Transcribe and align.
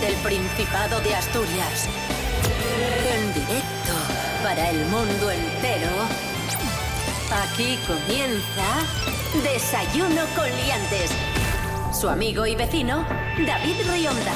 desde 0.00 0.14
el 0.14 0.20
Principado 0.22 1.00
de 1.00 1.14
Asturias. 1.14 1.88
En 3.12 3.34
directo 3.34 3.92
para 4.42 4.70
el 4.70 4.84
mundo 4.86 5.30
entero. 5.30 5.90
Aquí 7.44 7.78
comienza 7.86 8.64
Desayuno 9.42 10.22
con 10.36 10.50
Liantes. 10.56 11.10
Su 11.92 12.08
amigo 12.08 12.46
y 12.46 12.54
vecino, 12.54 13.04
David 13.46 13.76
Rionda. 13.90 14.32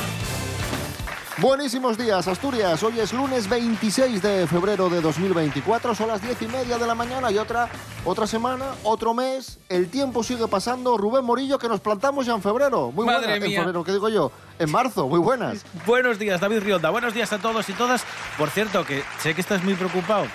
Buenísimos 1.38 1.98
días, 1.98 2.28
Asturias. 2.28 2.82
Hoy 2.82 3.00
es 3.00 3.12
lunes 3.12 3.48
26 3.48 4.22
de 4.22 4.46
febrero 4.46 4.88
de 4.88 5.00
2024. 5.00 5.94
Son 5.94 6.08
las 6.08 6.22
10 6.22 6.42
y 6.42 6.46
media 6.46 6.78
de 6.78 6.86
la 6.86 6.94
mañana 6.94 7.30
y 7.30 7.38
otra, 7.38 7.68
otra 8.04 8.26
semana, 8.26 8.66
otro 8.82 9.14
mes. 9.14 9.58
El 9.68 9.88
tiempo 9.88 10.22
sigue 10.22 10.48
pasando. 10.48 10.96
Rubén 10.96 11.24
Morillo, 11.24 11.58
que 11.58 11.68
nos 11.68 11.80
plantamos 11.80 12.26
ya 12.26 12.34
en 12.34 12.42
febrero. 12.42 12.90
Muy 12.92 13.06
Madre 13.06 13.20
buenas. 13.28 13.36
En 13.36 13.48
mía. 13.50 13.60
febrero, 13.60 13.84
¿qué 13.84 13.92
digo 13.92 14.08
yo? 14.08 14.32
En 14.58 14.70
marzo. 14.70 15.06
Muy 15.08 15.18
buenas. 15.20 15.64
Buenos 15.86 16.18
días, 16.18 16.40
David 16.40 16.60
Rionda. 16.60 16.90
Buenos 16.90 17.14
días 17.14 17.32
a 17.32 17.38
todos 17.38 17.68
y 17.68 17.72
todas. 17.72 18.04
Por 18.38 18.50
cierto, 18.50 18.84
que 18.84 19.02
sé 19.20 19.34
que 19.34 19.40
estás 19.40 19.62
muy 19.62 19.74
preocupado. 19.74 20.26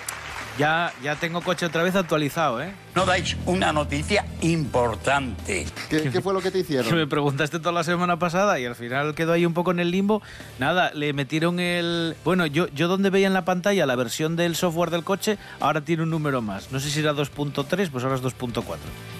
Ya, 0.58 0.92
ya 1.02 1.14
tengo 1.16 1.40
coche 1.40 1.66
otra 1.66 1.82
vez 1.84 1.94
actualizado, 1.94 2.60
¿eh? 2.60 2.72
no 2.98 3.06
dais 3.06 3.36
una 3.46 3.72
noticia 3.72 4.24
importante. 4.40 5.66
¿Qué, 5.88 6.10
qué 6.10 6.20
fue 6.20 6.34
lo 6.34 6.40
que 6.40 6.50
te 6.50 6.64
Que 6.64 6.74
me 6.74 6.80
hicieron? 6.82 7.08
preguntaste 7.08 7.60
toda 7.60 7.70
la 7.70 7.84
semana 7.84 8.18
pasada 8.18 8.58
y 8.58 8.66
al 8.66 8.74
final 8.74 9.14
quedó 9.14 9.34
ahí 9.34 9.46
un 9.46 9.54
poco 9.54 9.70
en 9.70 9.78
el 9.78 9.92
limbo. 9.92 10.20
Nada, 10.58 10.90
le 10.94 11.12
metieron 11.12 11.60
el... 11.60 12.16
Bueno, 12.24 12.44
yo, 12.46 12.66
yo 12.74 12.88
donde 12.88 13.10
veía 13.10 13.28
en 13.28 13.34
la 13.34 13.44
pantalla 13.44 13.86
la 13.86 13.94
versión 13.94 14.34
del 14.34 14.56
software 14.56 14.90
del 14.90 15.04
coche, 15.04 15.38
ahora 15.60 15.82
tiene 15.82 16.02
un 16.02 16.10
número 16.10 16.42
más. 16.42 16.72
No 16.72 16.80
sé 16.80 16.90
si 16.90 16.98
era 16.98 17.12
2.3, 17.12 17.90
pues 17.90 18.02
ahora 18.02 18.16
es 18.16 18.22
2.4. 18.22 18.64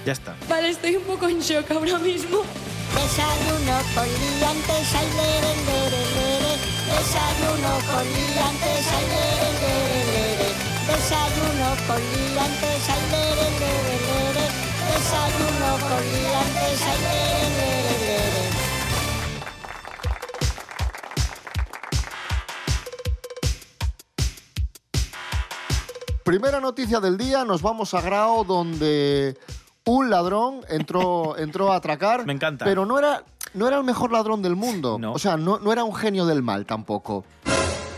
Ya 0.05 0.11
está. 0.11 0.35
Vale, 0.49 0.69
estoy 0.69 0.97
un 0.97 1.03
poco 1.03 1.29
en 1.29 1.39
shock 1.39 1.71
ahora 1.71 1.99
mismo. 1.99 2.43
Desayuno 2.93 3.77
con 3.95 4.03
liantes, 4.03 4.95
ay, 4.95 5.07
lere, 5.15 5.55
lere, 5.67 6.03
lere. 6.15 6.53
Desayuno 6.97 7.71
con 7.87 8.03
liantes, 8.03 8.87
ay, 8.91 9.05
lere, 9.07 9.51
lere, 9.61 10.03
lere. 10.03 10.08
Desayuno 10.89 11.69
con 11.85 11.99
liantes, 12.01 12.89
ay, 12.89 13.03
lere, 13.11 13.47
lere, 13.59 13.95
lere. 14.09 14.45
Desayuno 14.89 15.69
con 15.87 16.01
liantes, 16.13 16.81
ay, 16.81 16.97
lere, 17.05 17.49
lere, 17.57 17.93
lere. 17.99 18.49
Primera 26.23 26.59
noticia 26.59 26.99
del 26.99 27.17
día. 27.17 27.45
Nos 27.45 27.61
vamos 27.61 27.93
a 27.93 28.01
Grao, 28.01 28.43
donde 28.43 29.37
un 29.85 30.09
ladrón 30.09 30.61
entró, 30.69 31.37
entró 31.39 31.71
a 31.71 31.75
atracar. 31.75 32.25
Me 32.25 32.33
encanta. 32.33 32.65
Pero 32.65 32.87
no 32.87 32.97
era, 32.97 33.23
no 33.53 33.67
era 33.67 33.77
el 33.77 33.83
mejor 33.83 34.11
ladrón 34.11 34.41
del 34.41 34.55
mundo. 34.55 34.97
No. 34.99 35.13
O 35.13 35.19
sea, 35.19 35.37
no, 35.37 35.59
no 35.59 35.71
era 35.71 35.83
un 35.83 35.93
genio 35.93 36.25
del 36.25 36.41
mal 36.41 36.65
tampoco. 36.65 37.25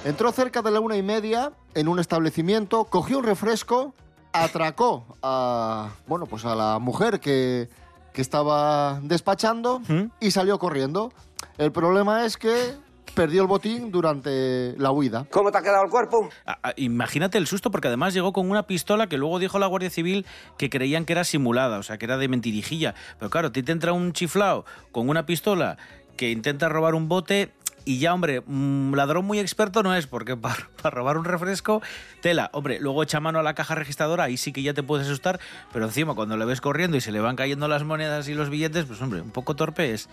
Entró 0.04 0.32
cerca 0.32 0.64
de 0.64 0.72
la 0.72 0.80
una 0.80 0.98
y 0.98 1.04
media 1.04 1.52
en 1.76 1.88
un 1.88 2.00
establecimiento, 2.00 2.86
cogió 2.86 3.20
un 3.20 3.24
refresco, 3.24 3.94
atracó 4.34 5.06
a, 5.22 5.92
bueno, 6.08 6.26
pues 6.26 6.44
a 6.46 6.56
la 6.56 6.80
mujer 6.80 7.20
que, 7.20 7.70
que 8.12 8.22
estaba 8.22 9.00
despachando 9.04 9.80
¿Mm? 9.88 10.06
y 10.20 10.32
salió 10.32 10.58
corriendo. 10.58 11.14
El 11.60 11.72
problema 11.72 12.26
es 12.26 12.38
que 12.38 12.74
perdió 13.14 13.44
el 13.44 13.48
botín 13.48 13.92
durante 13.92 14.74
la 14.80 14.92
huida. 14.92 15.28
¿Cómo 15.30 15.52
te 15.52 15.60
ha 15.60 15.62
quedado 15.62 15.84
el 15.84 15.92
cuerpo? 15.92 16.30
Ah, 16.48 16.58
ah, 16.64 16.74
Imagínate 16.78 17.38
el 17.38 17.46
susto, 17.46 17.70
porque 17.70 17.88
además 17.88 18.16
llegó 18.16 18.34
con 18.34 18.50
una 18.50 18.64
pistola 18.64 19.06
que 19.06 19.20
luego 19.20 19.38
dijo 19.38 19.60
la 19.60 19.68
Guardia 19.68 19.92
Civil 19.92 20.26
que 20.58 20.72
creían 20.72 21.06
que 21.06 21.14
era 21.14 21.26
simulada, 21.26 21.78
o 21.78 21.84
sea, 21.84 22.00
que 22.00 22.06
era 22.06 22.18
de 22.18 22.28
mentirijilla. 22.28 22.96
Pero 23.20 23.30
claro, 23.30 23.50
a 23.50 23.52
ti 23.52 23.62
te 23.62 23.72
entra 23.72 23.94
un 23.94 24.14
chiflao 24.14 24.66
con 24.92 25.10
una 25.10 25.28
pistola 25.28 25.78
que 26.18 26.32
intenta 26.32 26.70
robar 26.70 26.96
un 26.96 27.08
bote 27.08 27.52
y 27.86 28.00
ya, 28.00 28.14
hombre, 28.14 28.40
un 28.40 28.94
ladrón 28.96 29.26
muy 29.26 29.40
experto 29.40 29.84
no 29.84 29.96
es, 29.96 30.08
porque 30.08 30.36
para, 30.38 30.68
robar 30.84 31.18
un 31.18 31.26
refresco, 31.26 31.82
tela. 32.22 32.50
Hombre, 32.54 32.80
luego 32.80 33.04
echa 33.04 33.20
mano 33.20 33.40
a 33.40 33.44
la 33.44 33.54
caja 33.54 33.76
registradora, 33.76 34.26
ahí 34.26 34.38
sí 34.38 34.54
que 34.54 34.62
ya 34.62 34.74
te 34.74 34.84
puedes 34.84 35.08
asustar, 35.08 35.40
pero 35.74 35.86
encima 35.86 36.16
cuando 36.16 36.38
le 36.38 36.46
ves 36.46 36.62
corriendo 36.62 36.98
y 36.98 37.02
se 37.02 37.12
le 37.12 37.20
van 37.20 37.36
cayendo 37.36 37.68
las 37.68 37.84
monedas 37.84 38.28
y 38.28 38.34
los 38.34 38.50
billetes, 38.50 38.86
pues 38.86 39.02
hombre, 39.02 39.22
un 39.22 39.32
poco 39.32 39.56
torpe 39.56 39.94
es. 39.94 40.10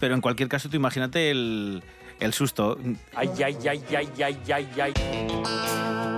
Pero 0.00 0.14
en 0.14 0.20
cualquier 0.20 0.48
caso, 0.48 0.68
tú 0.68 0.76
imagínate 0.76 1.30
el, 1.30 1.82
el 2.20 2.32
susto. 2.32 2.78
Ay, 3.14 3.30
ay, 3.44 3.56
ay, 3.68 3.84
ay, 3.96 4.08
ay, 4.22 4.38
ay, 4.52 4.68
ay. 4.80 6.13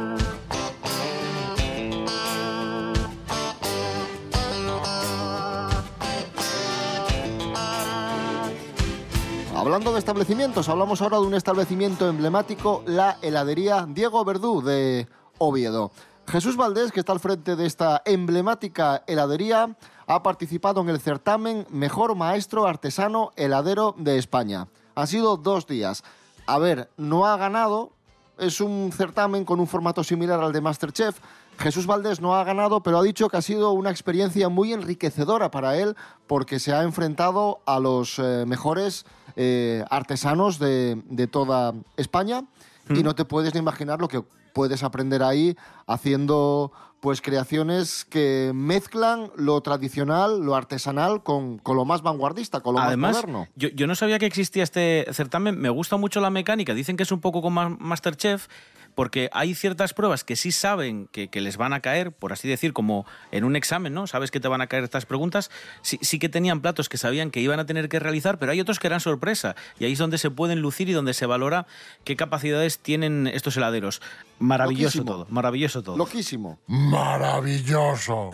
Hablando 9.67 9.93
de 9.93 9.99
establecimientos, 9.99 10.69
hablamos 10.69 11.03
ahora 11.03 11.19
de 11.19 11.27
un 11.27 11.35
establecimiento 11.35 12.09
emblemático, 12.09 12.85
la 12.87 13.19
heladería 13.21 13.85
Diego 13.89 14.25
Verdú 14.25 14.63
de 14.63 15.09
Oviedo. 15.39 15.91
Jesús 16.29 16.57
Valdés, 16.57 16.93
que 16.93 17.01
está 17.01 17.11
al 17.11 17.19
frente 17.19 17.57
de 17.57 17.67
esta 17.67 18.01
emblemática 18.05 19.03
heladería, 19.09 19.77
ha 20.07 20.23
participado 20.23 20.83
en 20.83 20.89
el 20.89 21.01
certamen 21.01 21.67
Mejor 21.69 22.15
Maestro 22.15 22.65
Artesano 22.65 23.33
Heladero 23.35 23.97
de 23.99 24.19
España. 24.19 24.69
Han 24.95 25.09
sido 25.09 25.37
dos 25.37 25.67
días. 25.67 26.05
A 26.47 26.61
ver, 26.61 26.89
no 26.97 27.27
ha 27.27 27.37
ganado, 27.37 27.91
es 28.39 28.61
un 28.61 28.93
certamen 28.93 29.45
con 29.45 29.59
un 29.59 29.67
formato 29.67 30.05
similar 30.05 30.41
al 30.41 30.53
de 30.53 30.61
Masterchef. 30.61 31.19
Jesús 31.59 31.87
Valdés 31.87 32.21
no 32.21 32.37
ha 32.37 32.45
ganado, 32.45 32.83
pero 32.83 32.99
ha 32.99 33.03
dicho 33.03 33.29
que 33.29 33.37
ha 33.39 33.43
sido 33.43 33.73
una 33.73 33.91
experiencia 33.91 34.49
muy 34.49 34.73
enriquecedora 34.73 35.51
para 35.51 35.77
él 35.77 35.97
porque 36.27 36.59
se 36.59 36.73
ha 36.73 36.83
enfrentado 36.83 37.61
a 37.67 37.81
los 37.81 38.19
eh, 38.19 38.45
mejores 38.47 39.07
eh, 39.37 39.85
artesanos 39.91 40.59
de, 40.59 41.01
de 41.09 41.27
toda 41.27 41.75
España 41.97 42.45
y 42.89 43.03
no 43.03 43.15
te 43.15 43.25
puedes 43.25 43.53
ni 43.55 43.61
imaginar 43.61 44.01
lo 44.01 44.09
que 44.09 44.23
puedes 44.53 44.83
aprender 44.83 45.23
ahí 45.23 45.57
haciendo 45.87 46.73
pues 47.01 47.21
creaciones 47.21 48.05
que 48.05 48.53
mezclan 48.55 49.31
lo 49.37 49.61
tradicional, 49.61 50.41
lo 50.41 50.57
artesanal 50.57 51.23
con, 51.23 51.59
con 51.59 51.77
lo 51.77 51.85
más 51.85 52.03
vanguardista, 52.03 52.61
con 52.61 52.75
lo 52.75 52.81
Además, 52.81 53.17
más 53.17 53.27
moderno. 53.27 53.49
yo, 53.55 53.69
yo 53.69 53.87
no 53.87 53.95
sabía 53.95 54.19
que 54.19 54.27
existía 54.27 54.63
este 54.63 55.07
certamen. 55.13 55.61
Me 55.61 55.69
gusta 55.69 55.97
mucho 55.99 56.21
la 56.21 56.31
mecánica. 56.31 56.75
Dicen 56.75 56.97
que 56.97 57.03
es 57.03 57.13
un 57.13 57.21
poco 57.21 57.43
como 57.43 57.71
Masterchef, 57.79 58.49
porque 58.97 59.29
hay 59.33 59.55
ciertas 59.55 59.95
pruebas 59.95 60.25
que 60.25 60.35
sí 60.35 60.51
saben 60.51 61.07
que, 61.13 61.29
que 61.29 61.41
les 61.43 61.59
van 61.59 61.75
a 61.75 61.81
caer, 61.81 62.13
por 62.13 62.33
así 62.33 62.49
decir, 62.49 62.73
como 62.73 63.07
en 63.31 63.45
un 63.45 63.55
examen, 63.55 63.93
¿no? 63.93 64.07
Sabes 64.07 64.31
que 64.31 64.41
te 64.41 64.49
van 64.49 64.63
a 64.63 64.67
caer 64.67 64.83
estas 64.85 65.05
preguntas. 65.07 65.51
Sí, 65.83 65.99
sí 66.01 66.19
que 66.19 66.31
tenían 66.31 66.63
platos 66.63 66.89
que 66.89 66.97
sabían 66.97 67.31
que 67.31 67.41
iban 67.41 67.61
a 67.61 67.67
tener 67.67 67.91
que 67.91 68.01
realizar, 68.01 68.39
pero 68.39 68.53
hay 68.53 68.61
otros 68.61 68.79
que 68.81 68.87
eran 68.87 69.01
sorpresa. 69.01 69.55
Y 69.79 69.85
ahí 69.85 69.93
es 69.93 69.99
donde 69.99 70.17
se 70.17 70.31
pueden 70.31 70.61
lucir 70.63 70.89
y 70.89 70.93
donde 70.93 71.13
se 71.13 71.27
valora 71.27 71.67
qué 72.05 72.17
capacidades 72.17 72.79
tienen 72.79 73.27
estos 73.27 73.57
heladeros. 73.59 74.01
Maravilloso 74.39 74.99
Loquísimo. 74.99 75.05
todo, 75.05 75.27
maravilloso 75.29 75.83
todo. 75.83 75.97
Loquísimo. 75.99 76.59
Maravilloso. 76.67 78.31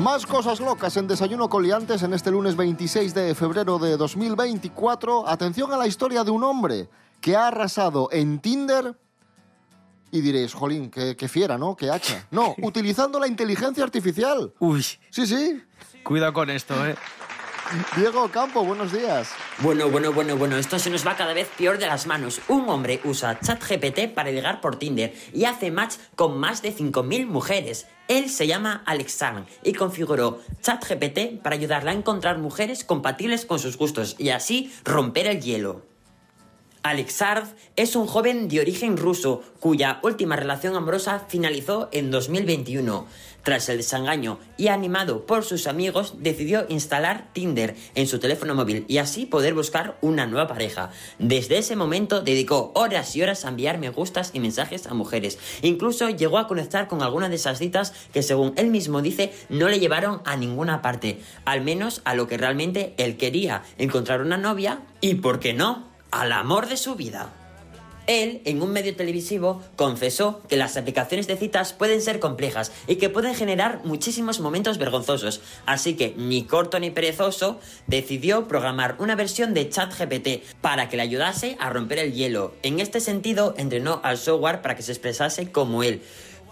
Más 0.00 0.24
cosas 0.24 0.60
locas 0.60 0.96
en 0.96 1.06
Desayuno 1.06 1.48
Coliantes 1.48 2.02
en 2.02 2.14
este 2.14 2.30
lunes 2.30 2.56
26 2.56 3.12
de 3.12 3.34
febrero 3.34 3.78
de 3.78 3.96
2024. 3.96 5.28
Atención 5.28 5.72
a 5.72 5.76
la 5.76 5.86
historia 5.86 6.24
de 6.24 6.30
un 6.30 6.42
hombre 6.42 6.88
que 7.20 7.36
ha 7.36 7.48
arrasado 7.48 8.08
en 8.10 8.38
Tinder. 8.38 8.96
Y 10.10 10.22
diréis, 10.22 10.54
jolín, 10.54 10.90
qué, 10.90 11.16
qué 11.16 11.28
fiera, 11.28 11.58
¿no? 11.58 11.76
Qué 11.76 11.90
hacha. 11.90 12.26
No, 12.30 12.54
utilizando 12.62 13.20
la 13.20 13.26
inteligencia 13.28 13.84
artificial. 13.84 14.52
Uy, 14.58 14.82
Sí, 15.10 15.26
sí. 15.26 15.62
cuidado 16.02 16.32
con 16.32 16.48
esto, 16.50 16.74
¿eh? 16.86 16.96
Diego 17.96 18.28
Campo, 18.32 18.64
buenos 18.64 18.92
días. 18.92 19.30
Bueno, 19.58 19.88
bueno, 19.90 20.12
bueno, 20.12 20.36
bueno, 20.36 20.56
esto 20.56 20.80
se 20.80 20.90
nos 20.90 21.06
va 21.06 21.16
cada 21.16 21.32
vez 21.34 21.48
peor 21.56 21.78
de 21.78 21.86
las 21.86 22.06
manos. 22.06 22.40
Un 22.48 22.68
hombre 22.68 23.00
usa 23.04 23.38
ChatGPT 23.38 24.12
para 24.12 24.32
ligar 24.32 24.60
por 24.60 24.76
Tinder 24.76 25.14
y 25.32 25.44
hace 25.44 25.70
match 25.70 25.94
con 26.16 26.36
más 26.36 26.62
de 26.62 26.74
5.000 26.74 27.26
mujeres. 27.26 27.86
Él 28.08 28.28
se 28.28 28.48
llama 28.48 28.82
Alex 28.86 29.12
Sang 29.12 29.46
y 29.62 29.74
configuró 29.74 30.40
ChatGPT 30.62 31.40
para 31.42 31.54
ayudarle 31.54 31.90
a 31.90 31.94
encontrar 31.94 32.38
mujeres 32.38 32.82
compatibles 32.82 33.46
con 33.46 33.60
sus 33.60 33.76
gustos 33.76 34.16
y 34.18 34.30
así 34.30 34.72
romper 34.84 35.28
el 35.28 35.40
hielo. 35.40 35.89
Alexard 36.82 37.44
es 37.76 37.94
un 37.94 38.06
joven 38.06 38.48
de 38.48 38.60
origen 38.60 38.96
ruso 38.96 39.42
cuya 39.60 40.00
última 40.02 40.36
relación 40.36 40.76
amorosa 40.76 41.26
finalizó 41.28 41.90
en 41.92 42.10
2021. 42.10 43.06
Tras 43.42 43.68
el 43.68 43.78
desengaño 43.78 44.38
y 44.56 44.68
animado 44.68 45.26
por 45.26 45.44
sus 45.44 45.66
amigos, 45.66 46.14
decidió 46.18 46.66
instalar 46.68 47.28
Tinder 47.32 47.74
en 47.94 48.06
su 48.06 48.18
teléfono 48.18 48.54
móvil 48.54 48.84
y 48.88 48.98
así 48.98 49.26
poder 49.26 49.54
buscar 49.54 49.96
una 50.00 50.26
nueva 50.26 50.46
pareja. 50.46 50.90
Desde 51.18 51.58
ese 51.58 51.76
momento 51.76 52.22
dedicó 52.22 52.72
horas 52.74 53.14
y 53.16 53.22
horas 53.22 53.44
a 53.44 53.48
enviar 53.48 53.78
me 53.78 53.90
gustas 53.90 54.30
y 54.34 54.40
mensajes 54.40 54.86
a 54.86 54.94
mujeres. 54.94 55.38
Incluso 55.62 56.08
llegó 56.10 56.38
a 56.38 56.48
conectar 56.48 56.88
con 56.88 57.02
algunas 57.02 57.30
de 57.30 57.36
esas 57.36 57.58
citas 57.58 57.92
que 58.12 58.22
según 58.22 58.52
él 58.56 58.68
mismo 58.68 59.02
dice 59.02 59.32
no 59.48 59.68
le 59.68 59.80
llevaron 59.80 60.20
a 60.24 60.36
ninguna 60.36 60.82
parte, 60.82 61.20
al 61.44 61.62
menos 61.62 62.02
a 62.04 62.14
lo 62.14 62.26
que 62.26 62.38
realmente 62.38 62.94
él 62.98 63.16
quería, 63.16 63.62
encontrar 63.78 64.22
una 64.22 64.36
novia 64.36 64.80
y, 65.00 65.16
¿por 65.16 65.40
qué 65.40 65.54
no?, 65.54 65.89
al 66.10 66.32
amor 66.32 66.68
de 66.68 66.76
su 66.76 66.94
vida. 66.94 67.32
Él, 68.06 68.42
en 68.44 68.60
un 68.60 68.72
medio 68.72 68.96
televisivo, 68.96 69.62
confesó 69.76 70.42
que 70.48 70.56
las 70.56 70.76
aplicaciones 70.76 71.28
de 71.28 71.36
citas 71.36 71.72
pueden 71.72 72.00
ser 72.02 72.18
complejas 72.18 72.72
y 72.88 72.96
que 72.96 73.08
pueden 73.08 73.36
generar 73.36 73.82
muchísimos 73.84 74.40
momentos 74.40 74.78
vergonzosos. 74.78 75.40
Así 75.64 75.94
que, 75.94 76.14
ni 76.16 76.44
corto 76.44 76.80
ni 76.80 76.90
perezoso, 76.90 77.60
decidió 77.86 78.48
programar 78.48 78.96
una 78.98 79.14
versión 79.14 79.54
de 79.54 79.68
ChatGPT 79.68 80.42
para 80.60 80.88
que 80.88 80.96
le 80.96 81.04
ayudase 81.04 81.56
a 81.60 81.70
romper 81.70 82.00
el 82.00 82.12
hielo. 82.12 82.52
En 82.64 82.80
este 82.80 83.00
sentido, 83.00 83.54
entrenó 83.56 84.00
al 84.02 84.18
software 84.18 84.60
para 84.60 84.74
que 84.74 84.82
se 84.82 84.92
expresase 84.92 85.52
como 85.52 85.84
él 85.84 86.02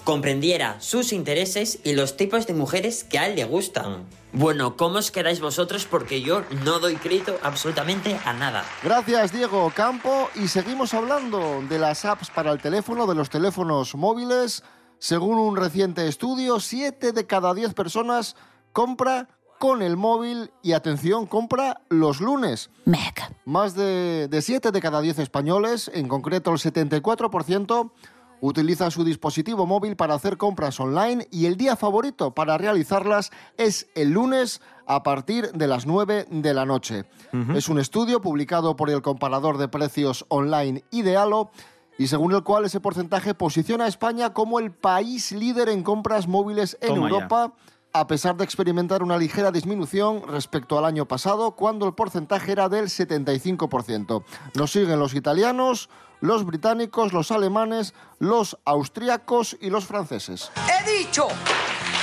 comprendiera 0.09 0.81
sus 0.81 1.13
intereses 1.13 1.81
y 1.85 1.93
los 1.93 2.17
tipos 2.17 2.47
de 2.47 2.55
mujeres 2.55 3.05
que 3.05 3.19
a 3.19 3.27
él 3.27 3.37
le 3.37 3.45
gustan. 3.45 4.07
Bueno, 4.33 4.75
¿cómo 4.75 5.01
os 5.01 5.11
quedáis 5.11 5.39
vosotros? 5.39 5.85
Porque 5.85 6.23
yo 6.23 6.45
no 6.65 6.79
doy 6.79 6.97
crédito 6.97 7.37
absolutamente 7.43 8.19
a 8.25 8.33
nada. 8.33 8.65
Gracias, 8.83 9.35
Diego 9.35 9.71
Campo. 9.77 10.31
Y 10.35 10.49
seguimos 10.49 10.95
hablando 10.95 11.63
de 11.69 11.79
las 11.79 12.07
apps 12.07 12.31
para 12.31 12.53
el 12.53 12.59
teléfono, 12.59 13.07
de 13.07 13.17
los 13.17 13.29
teléfonos 13.29 13.95
móviles. 13.97 14.65
Según 14.99 15.39
un 15.39 15.57
reciente 15.57 16.09
estudio, 16.09 16.59
7 16.59 17.13
de 17.13 17.27
cada 17.27 17.53
10 17.53 17.75
personas 17.75 18.35
compra 18.73 19.29
con 19.59 19.83
el 19.83 19.99
móvil 19.99 20.53
y 20.63 20.73
atención, 20.73 21.27
compra 21.27 21.83
los 21.91 22.23
lunes. 22.23 22.71
Mec. 22.87 23.31
Más 23.45 23.75
de, 23.75 24.29
de 24.29 24.41
7 24.41 24.71
de 24.71 24.81
cada 24.81 25.03
10 25.03 25.19
españoles, 25.19 25.91
en 25.93 26.09
concreto 26.09 26.51
el 26.51 26.57
74%, 26.57 27.91
utiliza 28.41 28.91
su 28.91 29.05
dispositivo 29.05 29.67
móvil 29.67 29.97
para 29.97 30.15
hacer 30.15 30.37
compras 30.37 30.79
online 30.81 31.27
y 31.31 31.47
el 31.47 31.57
día 31.57 31.77
favorito 31.77 32.33
para 32.33 32.59
realizarlas 32.59 33.31
es 33.57 33.89
el 33.95 34.11
lunes 34.11 34.61
a 34.87 35.03
partir 35.03 35.53
de 35.53 35.67
las 35.67 35.87
9 35.87 36.27
de 36.31 36.55
la 36.55 36.65
noche. 36.65 37.05
Es 37.55 37.69
un 37.69 37.79
estudio 37.79 38.21
publicado 38.21 38.77
por 38.77 38.91
el 38.91 39.03
comparador 39.03 39.59
de 39.59 39.69
precios 39.69 40.25
online 40.29 40.83
Idealo 40.91 41.51
y 41.99 42.07
según 42.07 42.33
el 42.33 42.43
cual 42.43 42.65
ese 42.65 42.81
porcentaje 42.81 43.35
posiciona 43.35 43.85
a 43.85 43.89
España 43.89 44.33
como 44.33 44.61
el 44.61 44.71
país 44.71 45.33
líder 45.33 45.69
en 45.69 45.83
compras 45.83 46.29
móviles 46.29 46.79
en 46.81 46.95
Toma 46.95 47.09
ya. 47.09 47.15
Europa 47.15 47.53
a 47.93 48.07
pesar 48.07 48.37
de 48.37 48.45
experimentar 48.45 49.03
una 49.03 49.17
ligera 49.17 49.51
disminución 49.51 50.23
respecto 50.29 50.79
al 50.79 50.85
año 50.85 51.07
pasado, 51.07 51.53
cuando 51.53 51.87
el 51.87 51.95
porcentaje 51.95 52.53
era 52.53 52.69
del 52.69 52.87
75%. 52.87 54.23
Nos 54.55 54.73
siguen 54.73 54.99
los 54.99 55.15
italianos, 55.15 55.89
los 56.21 56.45
británicos, 56.45 57.13
los 57.13 57.31
alemanes, 57.31 57.95
los 58.19 58.59
austriacos 58.65 59.57
y 59.61 59.71
los 59.71 59.87
franceses. 59.87 60.51
He 60.57 60.99
dicho, 60.99 61.29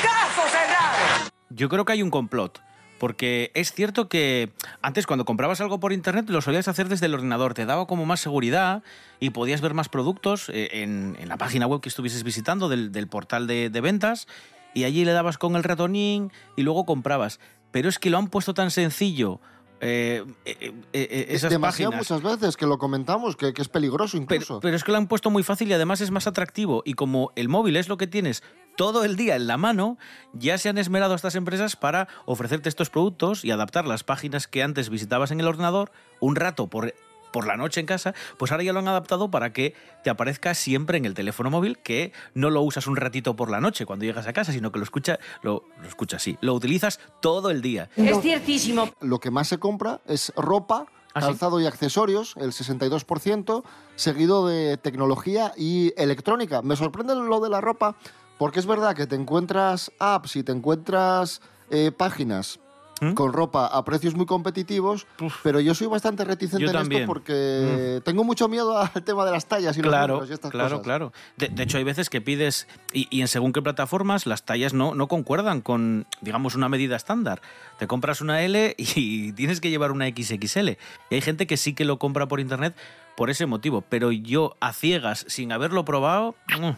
caso 0.02 0.42
cerrado. 0.50 1.32
Yo 1.50 1.70
creo 1.70 1.86
que 1.86 1.94
hay 1.94 2.02
un 2.02 2.12
complot. 2.12 2.62
Porque 2.98 3.52
es 3.56 3.74
cierto 3.74 4.08
que 4.08 4.54
antes 4.82 5.06
cuando 5.06 5.26
comprabas 5.26 5.60
algo 5.60 5.82
por 5.82 5.92
internet 5.92 6.30
lo 6.30 6.42
solías 6.42 6.70
hacer 6.70 6.88
desde 6.88 7.08
el 7.08 7.14
ordenador, 7.14 7.54
te 7.54 7.66
daba 7.66 7.88
como 7.88 8.06
más 8.06 8.22
seguridad 8.22 8.84
y 9.20 9.32
podías 9.32 9.60
ver 9.60 9.74
más 9.74 9.90
productos 9.90 10.48
eh, 10.48 10.70
en, 10.82 11.18
en 11.20 11.28
la 11.28 11.36
página 11.36 11.68
web 11.68 11.82
que 11.82 11.90
estuvieses 11.90 12.24
visitando 12.24 12.70
del, 12.70 12.94
del 12.94 13.08
portal 13.08 13.48
de, 13.48 13.70
de 13.70 13.82
ventas 13.82 14.28
y 14.74 14.86
allí 14.86 15.04
le 15.04 15.12
dabas 15.12 15.38
con 15.38 15.58
el 15.58 15.64
ratonín 15.64 16.32
y 16.56 16.64
luego 16.64 16.86
comprabas. 16.86 17.42
Pero 17.72 17.90
es 17.90 18.00
que 18.00 18.10
lo 18.10 18.18
han 18.18 18.28
puesto 18.28 18.54
tan 18.54 18.72
sencillo 18.72 19.42
eh, 19.82 20.24
eh, 20.46 20.58
eh, 20.62 20.74
eh, 20.94 21.26
esas 21.30 21.52
Demasiado 21.52 21.92
páginas. 21.92 22.12
muchas 22.12 22.40
veces 22.40 22.58
que 22.58 22.66
lo 22.66 22.78
comentamos, 22.78 23.36
que, 23.36 23.54
que 23.54 23.62
es 23.62 23.70
peligroso 23.70 24.18
incluso. 24.18 24.46
Pero, 24.48 24.60
pero 24.62 24.76
es 24.76 24.84
que 24.84 24.92
lo 24.92 24.98
han 24.98 25.08
puesto 25.08 25.30
muy 25.30 25.44
fácil 25.44 25.70
y 25.70 25.74
además 25.74 26.02
es 26.02 26.12
más 26.12 26.28
atractivo. 26.28 26.82
Y 26.86 26.94
como 26.94 27.32
el 27.36 27.50
móvil 27.50 27.76
es 27.78 27.90
lo 27.90 27.98
que 27.98 28.08
tienes 28.08 28.44
todo 28.76 29.04
el 29.04 29.16
día 29.16 29.36
en 29.36 29.48
la 29.48 29.58
mano, 29.58 29.98
ya 30.34 30.58
se 30.58 30.70
han 30.70 30.78
esmerado 30.78 31.16
estas 31.16 31.36
empresas 31.36 31.76
para 31.76 32.08
ofrecerte 32.26 32.70
estos 32.70 32.90
productos 32.90 33.46
y 33.46 33.52
adaptar 33.52 33.88
las 33.88 34.04
páginas 34.04 34.48
que 34.48 34.64
antes 34.64 34.90
visitabas 34.90 35.32
en 35.32 35.40
el 35.40 35.48
ordenador 35.48 35.92
un 36.20 36.36
rato 36.36 36.68
por, 36.68 36.94
por 37.36 37.48
la 37.48 37.58
noche 37.58 37.82
en 37.82 37.86
casa, 37.86 38.14
pues 38.38 38.54
ahora 38.54 38.64
ya 38.64 38.72
lo 38.72 38.80
han 38.80 38.88
adaptado 38.88 39.30
para 39.30 39.52
que 39.52 39.74
te 40.06 40.10
aparezca 40.10 40.54
siempre 40.54 40.98
en 40.98 41.04
el 41.04 41.14
teléfono 41.14 41.52
móvil, 41.52 41.78
que 41.80 42.14
no 42.34 42.50
lo 42.50 42.62
usas 42.62 42.88
un 42.88 42.96
ratito 42.96 43.36
por 43.36 43.52
la 43.52 43.60
noche 43.60 43.86
cuando 43.86 44.06
llegas 44.06 44.26
a 44.26 44.32
casa, 44.32 44.54
sino 44.54 44.72
que 44.72 44.80
lo 44.80 44.86
escucha, 44.86 45.20
lo, 45.42 45.66
lo 45.82 45.86
escuchas 45.86 46.24
sí, 46.24 46.38
lo 46.40 46.54
utilizas 46.54 47.02
todo 47.22 47.50
el 47.50 47.62
día. 47.62 47.90
Es 47.98 48.22
ciertísimo. 48.22 48.90
Lo 49.02 49.20
que 49.20 49.32
más 49.32 49.50
se 49.50 49.58
compra 49.58 50.00
es 50.08 50.32
ropa, 50.38 50.86
¿Ah, 51.14 51.20
sí? 51.20 51.28
calzado 51.28 51.60
y 51.60 51.66
accesorios, 51.66 52.36
el 52.38 52.54
62%, 52.54 53.64
seguido 53.98 54.48
de 54.48 54.78
tecnología 54.78 55.52
y 55.58 55.92
electrónica. 55.98 56.62
Me 56.62 56.78
sorprende 56.78 57.16
lo 57.16 57.42
de 57.42 57.50
la 57.50 57.60
ropa 57.60 57.98
porque 58.38 58.62
es 58.62 58.66
verdad 58.66 58.96
que 58.96 59.08
te 59.08 59.16
encuentras 59.16 59.92
apps 60.00 60.38
y 60.38 60.44
te 60.44 60.54
encuentras 60.54 61.42
eh, 61.70 61.92
páginas 61.92 62.62
¿Mm? 63.02 63.12
con 63.14 63.34
ropa 63.34 63.68
a 63.68 63.84
precios 63.84 64.16
muy 64.16 64.26
competitivos, 64.26 65.06
pero 65.44 65.60
yo 65.60 65.76
soy 65.76 65.88
bastante 65.88 66.24
reticente 66.24 66.64
Yo 66.64 66.72
en 66.72 66.78
también. 66.78 67.02
Mm. 67.02 67.04
esto 67.04 67.14
porque 67.14 68.02
tengo 68.06 68.24
mucho 68.24 68.48
miedo 68.48 68.78
al 68.94 69.04
tema 69.04 69.26
de 69.26 69.32
las 69.32 69.48
tallas 69.48 69.78
y 69.78 69.82
los 69.82 69.90
Claro, 69.92 70.14
números 70.14 70.30
y 70.30 70.34
estas 70.34 70.52
claro, 70.52 70.70
cosas. 70.70 70.84
claro. 70.84 71.14
De, 71.36 71.50
de 71.50 71.64
hecho, 71.64 71.78
hay 71.78 71.84
veces 71.84 72.10
que 72.10 72.22
pides, 72.22 72.68
y, 72.94 73.08
y 73.10 73.20
en 73.22 73.28
según 73.28 73.52
qué 73.52 73.62
plataformas, 73.62 74.26
las 74.26 74.44
tallas 74.46 74.74
no, 74.74 74.96
no 74.96 75.08
concuerdan 75.08 75.60
con, 75.62 76.08
digamos, 76.22 76.56
una 76.56 76.70
medida 76.70 76.96
estándar. 76.96 77.42
Te 77.80 77.88
compras 77.88 78.22
una 78.22 78.42
L 78.44 78.76
y 78.78 79.32
tienes 79.34 79.60
que 79.60 79.70
llevar 79.70 79.92
una 79.92 80.08
XXL. 80.08 80.70
Y 81.10 81.16
hay 81.16 81.22
gente 81.22 81.48
que 81.48 81.58
sí 81.58 81.74
que 81.74 81.84
lo 81.84 82.00
compra 82.00 82.28
por 82.28 82.40
internet 82.40 82.76
por 83.18 83.30
ese 83.30 83.46
motivo. 83.46 83.82
Pero 83.82 84.12
yo, 84.14 84.56
a 84.62 84.72
ciegas, 84.72 85.26
sin 85.28 85.52
haberlo 85.52 85.84
probado, 85.84 86.36
mm, 86.58 86.70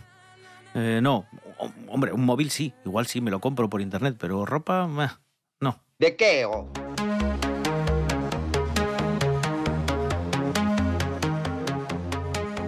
eh, 0.79 0.99
no. 1.01 1.25
Hombre, 1.87 2.11
un 2.11 2.25
móvil 2.25 2.49
sí, 2.51 2.73
igual 2.85 3.05
sí 3.07 3.21
me 3.21 3.31
lo 3.31 3.39
compro 3.39 3.69
por 3.69 3.81
internet, 3.81 4.15
pero 4.19 4.45
ropa, 4.45 4.87
meh. 4.87 5.09
¿De 5.99 6.15
qué? 6.15 6.45
oh? 6.45 6.67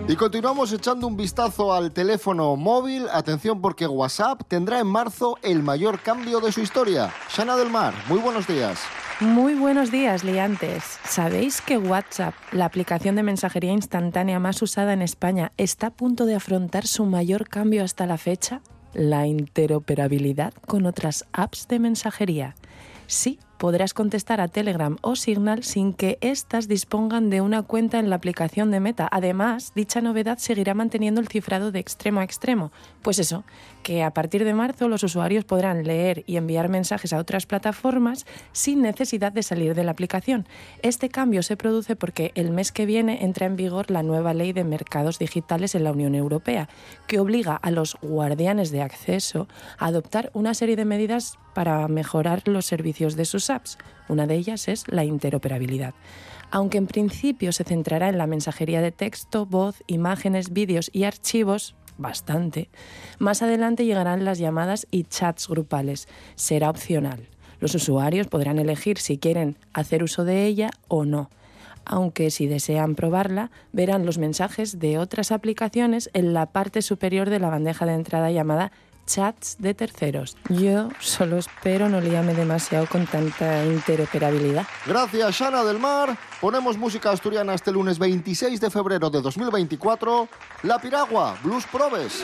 Y 0.07 0.15
continuamos 0.15 0.73
echando 0.73 1.05
un 1.05 1.15
vistazo 1.15 1.71
al 1.71 1.91
teléfono 1.91 2.55
móvil. 2.55 3.05
Atención 3.11 3.61
porque 3.61 3.85
WhatsApp 3.85 4.41
tendrá 4.47 4.79
en 4.79 4.87
marzo 4.87 5.37
el 5.43 5.61
mayor 5.61 6.01
cambio 6.01 6.39
de 6.39 6.51
su 6.51 6.61
historia. 6.61 7.13
Shana 7.29 7.55
del 7.55 7.69
Mar, 7.69 7.93
muy 8.07 8.17
buenos 8.17 8.47
días. 8.47 8.79
Muy 9.19 9.53
buenos 9.53 9.91
días, 9.91 10.23
liantes. 10.23 10.97
¿Sabéis 11.03 11.61
que 11.61 11.77
WhatsApp, 11.77 12.33
la 12.51 12.65
aplicación 12.65 13.15
de 13.15 13.21
mensajería 13.21 13.73
instantánea 13.73 14.39
más 14.39 14.59
usada 14.63 14.93
en 14.93 15.03
España, 15.03 15.51
está 15.57 15.87
a 15.87 15.91
punto 15.91 16.25
de 16.25 16.33
afrontar 16.33 16.87
su 16.87 17.05
mayor 17.05 17.47
cambio 17.47 17.83
hasta 17.83 18.07
la 18.07 18.17
fecha? 18.17 18.61
La 18.95 19.27
interoperabilidad 19.27 20.55
con 20.65 20.87
otras 20.87 21.27
apps 21.31 21.67
de 21.67 21.77
mensajería. 21.77 22.55
Sí, 23.11 23.39
podrás 23.57 23.95
contestar 23.95 24.39
a 24.39 24.47
Telegram 24.47 24.97
o 25.01 25.15
Signal 25.15 25.63
sin 25.63 25.93
que 25.93 26.19
éstas 26.21 26.67
dispongan 26.67 27.31
de 27.31 27.41
una 27.41 27.63
cuenta 27.63 27.97
en 27.97 28.11
la 28.11 28.15
aplicación 28.15 28.69
de 28.69 28.79
Meta. 28.79 29.09
Además, 29.11 29.71
dicha 29.73 29.99
novedad 29.99 30.37
seguirá 30.37 30.75
manteniendo 30.75 31.19
el 31.19 31.27
cifrado 31.27 31.71
de 31.71 31.79
extremo 31.79 32.19
a 32.19 32.23
extremo. 32.23 32.71
Pues 33.01 33.17
eso, 33.17 33.45
que 33.81 34.03
a 34.03 34.13
partir 34.13 34.45
de 34.45 34.53
marzo 34.53 34.87
los 34.87 35.01
usuarios 35.01 35.43
podrán 35.43 35.85
leer 35.85 36.23
y 36.27 36.37
enviar 36.37 36.69
mensajes 36.69 37.11
a 37.11 37.17
otras 37.17 37.47
plataformas 37.47 38.27
sin 38.51 38.83
necesidad 38.83 39.31
de 39.31 39.41
salir 39.41 39.73
de 39.73 39.83
la 39.83 39.91
aplicación. 39.91 40.47
Este 40.83 41.09
cambio 41.09 41.41
se 41.41 41.57
produce 41.57 41.95
porque 41.95 42.31
el 42.35 42.51
mes 42.51 42.71
que 42.71 42.85
viene 42.85 43.23
entra 43.25 43.47
en 43.47 43.55
vigor 43.55 43.89
la 43.89 44.03
nueva 44.03 44.35
ley 44.35 44.53
de 44.53 44.65
mercados 44.65 45.17
digitales 45.17 45.73
en 45.73 45.83
la 45.83 45.91
Unión 45.91 46.13
Europea, 46.13 46.69
que 47.07 47.19
obliga 47.19 47.55
a 47.55 47.71
los 47.71 47.97
guardianes 48.03 48.69
de 48.69 48.83
acceso 48.83 49.47
a 49.79 49.87
adoptar 49.87 50.29
una 50.35 50.53
serie 50.53 50.75
de 50.75 50.85
medidas 50.85 51.39
para 51.53 51.87
mejorar 51.87 52.47
los 52.47 52.65
servicios 52.65 53.15
de 53.15 53.25
sus 53.25 53.49
apps. 53.49 53.77
Una 54.07 54.27
de 54.27 54.35
ellas 54.35 54.67
es 54.67 54.87
la 54.87 55.03
interoperabilidad. 55.03 55.93
Aunque 56.51 56.77
en 56.77 56.87
principio 56.87 57.51
se 57.51 57.63
centrará 57.63 58.09
en 58.09 58.17
la 58.17 58.27
mensajería 58.27 58.81
de 58.81 58.91
texto, 58.91 59.45
voz, 59.45 59.83
imágenes, 59.87 60.51
vídeos 60.51 60.89
y 60.93 61.03
archivos, 61.03 61.75
bastante, 61.97 62.69
más 63.19 63.41
adelante 63.41 63.85
llegarán 63.85 64.25
las 64.25 64.39
llamadas 64.39 64.87
y 64.89 65.03
chats 65.03 65.47
grupales. 65.47 66.07
Será 66.35 66.69
opcional. 66.69 67.27
Los 67.59 67.75
usuarios 67.75 68.27
podrán 68.27 68.57
elegir 68.57 68.97
si 68.97 69.17
quieren 69.17 69.57
hacer 69.73 70.01
uso 70.01 70.23
de 70.23 70.45
ella 70.45 70.71
o 70.87 71.05
no 71.05 71.29
aunque 71.89 72.29
si 72.29 72.45
desean 72.45 72.93
probarla, 72.93 73.49
verán 73.71 74.05
los 74.05 74.19
mensajes 74.19 74.77
de 74.77 74.99
otras 74.99 75.31
aplicaciones 75.31 76.11
en 76.13 76.33
la 76.33 76.45
parte 76.51 76.83
superior 76.83 77.31
de 77.31 77.39
la 77.39 77.49
bandeja 77.49 77.85
de 77.87 77.93
entrada 77.93 78.29
llamada 78.29 78.71
chats 79.09 79.57
de 79.59 79.73
terceros. 79.73 80.37
Yo 80.49 80.89
solo 80.99 81.37
espero 81.37 81.89
no 81.89 81.99
liarme 81.99 82.33
demasiado 82.33 82.85
con 82.85 83.07
tanta 83.07 83.65
interoperabilidad. 83.65 84.65
Gracias, 84.85 85.35
Shana 85.35 85.63
del 85.63 85.79
Mar. 85.79 86.17
Ponemos 86.39 86.77
música 86.77 87.11
asturiana 87.11 87.55
este 87.55 87.71
lunes 87.71 87.97
26 87.97 88.61
de 88.61 88.69
febrero 88.69 89.09
de 89.09 89.21
2024. 89.21 90.29
La 90.63 90.79
Piragua, 90.79 91.37
Blues 91.43 91.65
Probes. 91.71 92.23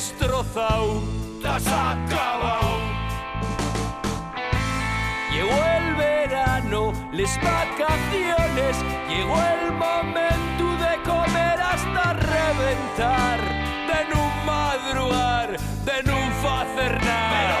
Destrozado, 0.00 1.02
has 1.44 1.66
acabado. 1.66 2.78
Llegó 5.30 5.58
el 5.76 5.94
verano, 5.96 6.92
las 7.12 7.36
vacaciones, 7.42 8.76
llegó 9.10 9.36
el 9.56 9.72
momento 9.72 10.64
de 10.84 10.92
comer 11.04 11.60
hasta 11.60 12.14
reventar, 12.14 13.40
de 13.90 14.14
no 14.14 14.22
madrugar, 14.46 15.58
de 15.84 16.02
no 16.04 16.16
hacer. 16.48 17.59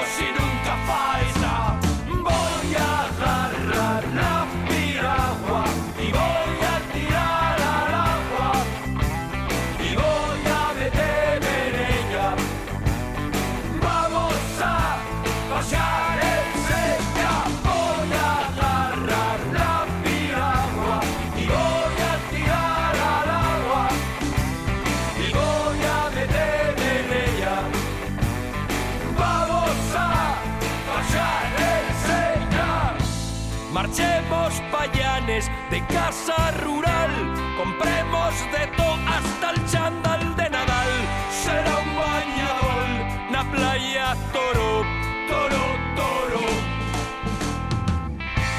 Casa 36.00 36.50
rural, 36.64 37.10
compremos 37.58 38.34
de 38.54 38.64
todo 38.76 38.96
hasta 39.16 39.50
el 39.50 39.58
chándal 39.66 40.22
de 40.36 40.46
Nadal. 40.56 40.92
Será 41.42 41.74
un 41.86 41.92
bañador, 42.04 42.88
na 43.32 43.42
playa 43.52 44.08
toro, 44.32 44.70
toro, 45.30 45.64
toro. 45.98 46.44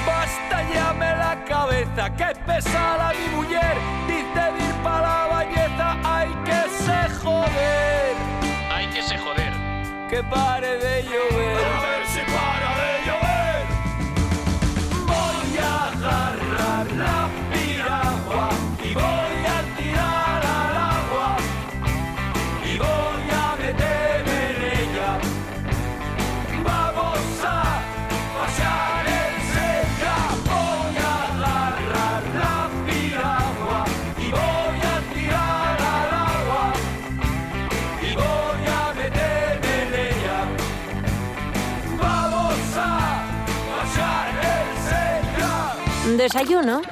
Basta 0.06 0.58
llame 0.72 1.10
la 1.24 1.34
cabeza, 1.52 2.04
que 2.20 2.30
pesada 2.46 3.12
mi 3.20 3.28
mujer, 3.38 3.76
dice 4.08 4.44
ir 4.66 4.76
para 4.84 5.02
la 5.02 5.28
bañeza, 5.38 5.88
hay 6.14 6.32
que 6.48 6.62
se 6.84 7.00
joder. 7.22 8.14
Hay 8.74 8.86
que 8.94 9.02
se 9.02 9.18
joder. 9.18 9.54
Que 10.10 10.22
pare 10.24 10.72
de 10.86 10.96
llover. 11.10 11.58
A 11.76 11.82
ver 11.86 12.04
si 12.14 12.22
para 12.36 12.71
Desayuno 46.22 46.84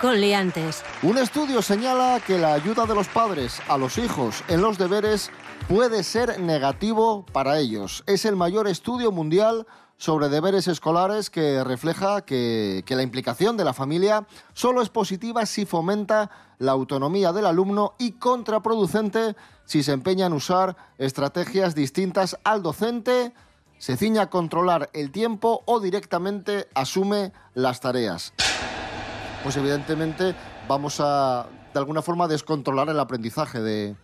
con 0.00 0.20
liantes. 0.20 0.82
Un 1.04 1.16
estudio 1.16 1.62
señala 1.62 2.20
que 2.26 2.38
la 2.38 2.54
ayuda 2.54 2.86
de 2.86 2.94
los 2.96 3.06
padres 3.06 3.62
a 3.68 3.78
los 3.78 3.98
hijos 3.98 4.42
en 4.48 4.62
los 4.62 4.78
deberes 4.78 5.30
puede 5.68 6.02
ser 6.02 6.40
negativo 6.40 7.24
para 7.32 7.60
ellos. 7.60 8.02
Es 8.08 8.24
el 8.24 8.34
mayor 8.34 8.66
estudio 8.66 9.12
mundial 9.12 9.64
sobre 9.96 10.28
deberes 10.28 10.66
escolares 10.66 11.30
que 11.30 11.62
refleja 11.62 12.22
que, 12.22 12.82
que 12.84 12.96
la 12.96 13.04
implicación 13.04 13.56
de 13.56 13.62
la 13.64 13.74
familia 13.74 14.26
solo 14.54 14.82
es 14.82 14.88
positiva 14.88 15.46
si 15.46 15.64
fomenta 15.64 16.28
la 16.58 16.72
autonomía 16.72 17.32
del 17.32 17.46
alumno 17.46 17.94
y 17.96 18.12
contraproducente 18.12 19.36
si 19.66 19.84
se 19.84 19.92
empeña 19.92 20.26
en 20.26 20.32
usar 20.32 20.76
estrategias 20.98 21.76
distintas 21.76 22.36
al 22.42 22.64
docente, 22.64 23.32
se 23.78 23.96
ciña 23.96 24.22
a 24.22 24.30
controlar 24.30 24.90
el 24.92 25.10
tiempo 25.10 25.62
o 25.66 25.80
directamente 25.80 26.68
asume 26.74 27.32
las 27.54 27.80
tareas. 27.80 28.32
Pues 29.42 29.56
evidentemente 29.56 30.34
vamos 30.68 31.00
a, 31.00 31.46
de 31.72 31.78
alguna 31.78 32.02
forma, 32.02 32.28
descontrolar 32.28 32.88
el 32.88 33.00
aprendizaje 33.00 33.60
de, 33.60 33.96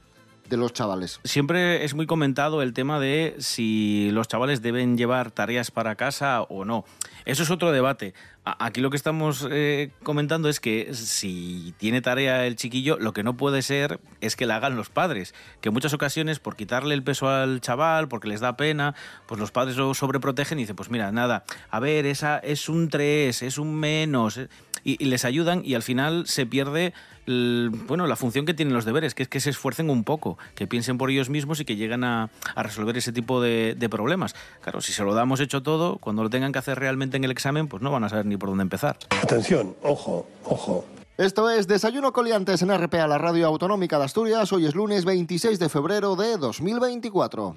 de 0.49 0.57
los 0.57 0.73
chavales. 0.73 1.21
Siempre 1.25 1.85
es 1.85 1.95
muy 1.95 2.07
comentado 2.07 2.63
el 2.63 2.73
tema 2.73 3.01
de 3.01 3.35
si 3.39 4.11
los 4.13 4.29
chavales 4.29 4.63
deben 4.63 4.97
llevar 4.97 5.31
tareas 5.31 5.71
para 5.71 5.95
casa 5.97 6.43
o 6.43 6.65
no. 6.65 6.85
Eso 7.25 7.43
es 7.43 7.51
otro 7.51 7.73
debate. 7.73 8.15
Aquí 8.45 8.83
lo 8.83 8.91
que 8.91 8.97
estamos 8.97 9.47
eh, 9.51 9.91
comentando 10.03 10.51
es 10.51 10.61
que 10.61 10.93
si 10.93 11.75
tiene 11.79 12.03
tarea 12.03 12.47
el 12.47 12.57
chiquillo, 12.57 12.99
lo 12.99 13.15
que 13.15 13.23
no 13.23 13.39
puede 13.39 13.63
ser 13.63 14.01
es 14.21 14.37
que 14.37 14.45
la 14.45 14.57
hagan 14.57 14.77
los 14.77 14.91
padres. 14.91 15.35
Que 15.63 15.71
en 15.71 15.73
muchas 15.73 15.95
ocasiones, 15.95 16.41
por 16.41 16.55
quitarle 16.55 16.95
el 16.95 17.03
peso 17.03 17.31
al 17.31 17.63
chaval, 17.63 18.09
porque 18.09 18.29
les 18.29 18.41
da 18.41 18.59
pena, 18.59 18.95
pues 19.27 19.41
los 19.41 19.51
padres 19.51 19.77
lo 19.77 19.95
sobreprotegen 19.95 20.59
y 20.59 20.63
dicen, 20.63 20.77
pues 20.77 20.91
mira, 20.91 21.11
nada, 21.11 21.45
a 21.71 21.81
ver, 21.81 22.05
esa 22.05 22.39
es 22.39 22.69
un 22.69 22.91
3, 22.91 23.43
es 23.43 23.57
un 23.57 23.75
menos, 23.75 24.37
eh, 24.37 24.49
y, 24.85 25.03
y 25.03 25.07
les 25.07 25.25
ayudan 25.25 25.63
y 25.65 25.75
al 25.75 25.83
final 25.83 26.27
se 26.27 26.47
pierde 26.47 26.93
el- 27.27 27.71
bueno, 27.89 28.07
la 28.07 28.17
función 28.17 28.45
que 28.47 28.55
tienen 28.55 28.75
los 28.75 28.85
deberes, 28.85 29.15
que 29.15 29.23
es 29.25 29.29
que 29.29 29.41
se 29.41 29.51
esfuercen 29.51 29.89
un 29.91 30.05
poco, 30.05 30.39
que 30.55 30.67
piensen 30.67 30.99
por 30.99 31.11
ellos 31.11 31.31
mismos 31.31 31.59
y 31.61 31.65
que 31.65 31.77
lleguen 31.77 32.05
a, 32.05 32.31
a 32.55 32.63
resolver 32.63 32.97
ese 32.97 33.13
tipo 33.13 33.41
de, 33.41 33.75
de 33.79 33.89
problemas. 33.89 34.35
Claro, 34.63 34.81
si 34.81 34.93
se 34.93 35.03
lo 35.03 35.15
damos 35.15 35.41
hecho 35.41 35.63
todo, 35.63 35.97
cuando 35.99 36.23
lo 36.23 36.31
tengan 36.31 36.53
que 36.53 36.59
hacer 36.59 36.79
realmente 36.79 37.17
en 37.17 37.25
el 37.25 37.31
examen, 37.31 37.67
pues 37.69 37.83
no 37.83 37.91
van 37.91 38.05
a 38.05 38.09
saber 38.09 38.27
ni 38.27 38.37
por 38.37 38.51
dónde 38.51 38.63
empezar. 38.63 38.99
Atención, 39.23 39.75
ojo, 39.83 40.27
ojo. 40.45 40.85
Esto 41.17 41.49
es 41.49 41.69
Desayuno 41.69 42.13
Coliantes 42.13 42.61
en 42.63 42.77
RPA, 42.77 43.07
la 43.07 43.19
radio 43.19 43.47
autonómica 43.47 43.99
de 43.99 44.05
Asturias. 44.05 44.53
Hoy 44.53 44.67
es 44.67 44.75
lunes 44.75 45.05
26 45.05 45.61
de 45.61 45.69
febrero 45.69 46.17
de 46.17 46.37
2024. 46.39 47.57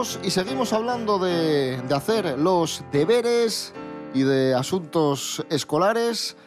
Y 0.00 0.30
seguimos 0.30 0.72
hablando 0.72 1.18
de, 1.18 1.76
de 1.82 1.94
hacer 1.94 2.38
los 2.38 2.82
deberes 2.90 3.74
y 4.14 4.22
de 4.22 4.54
asuntos 4.54 5.44
escolares. 5.50 6.38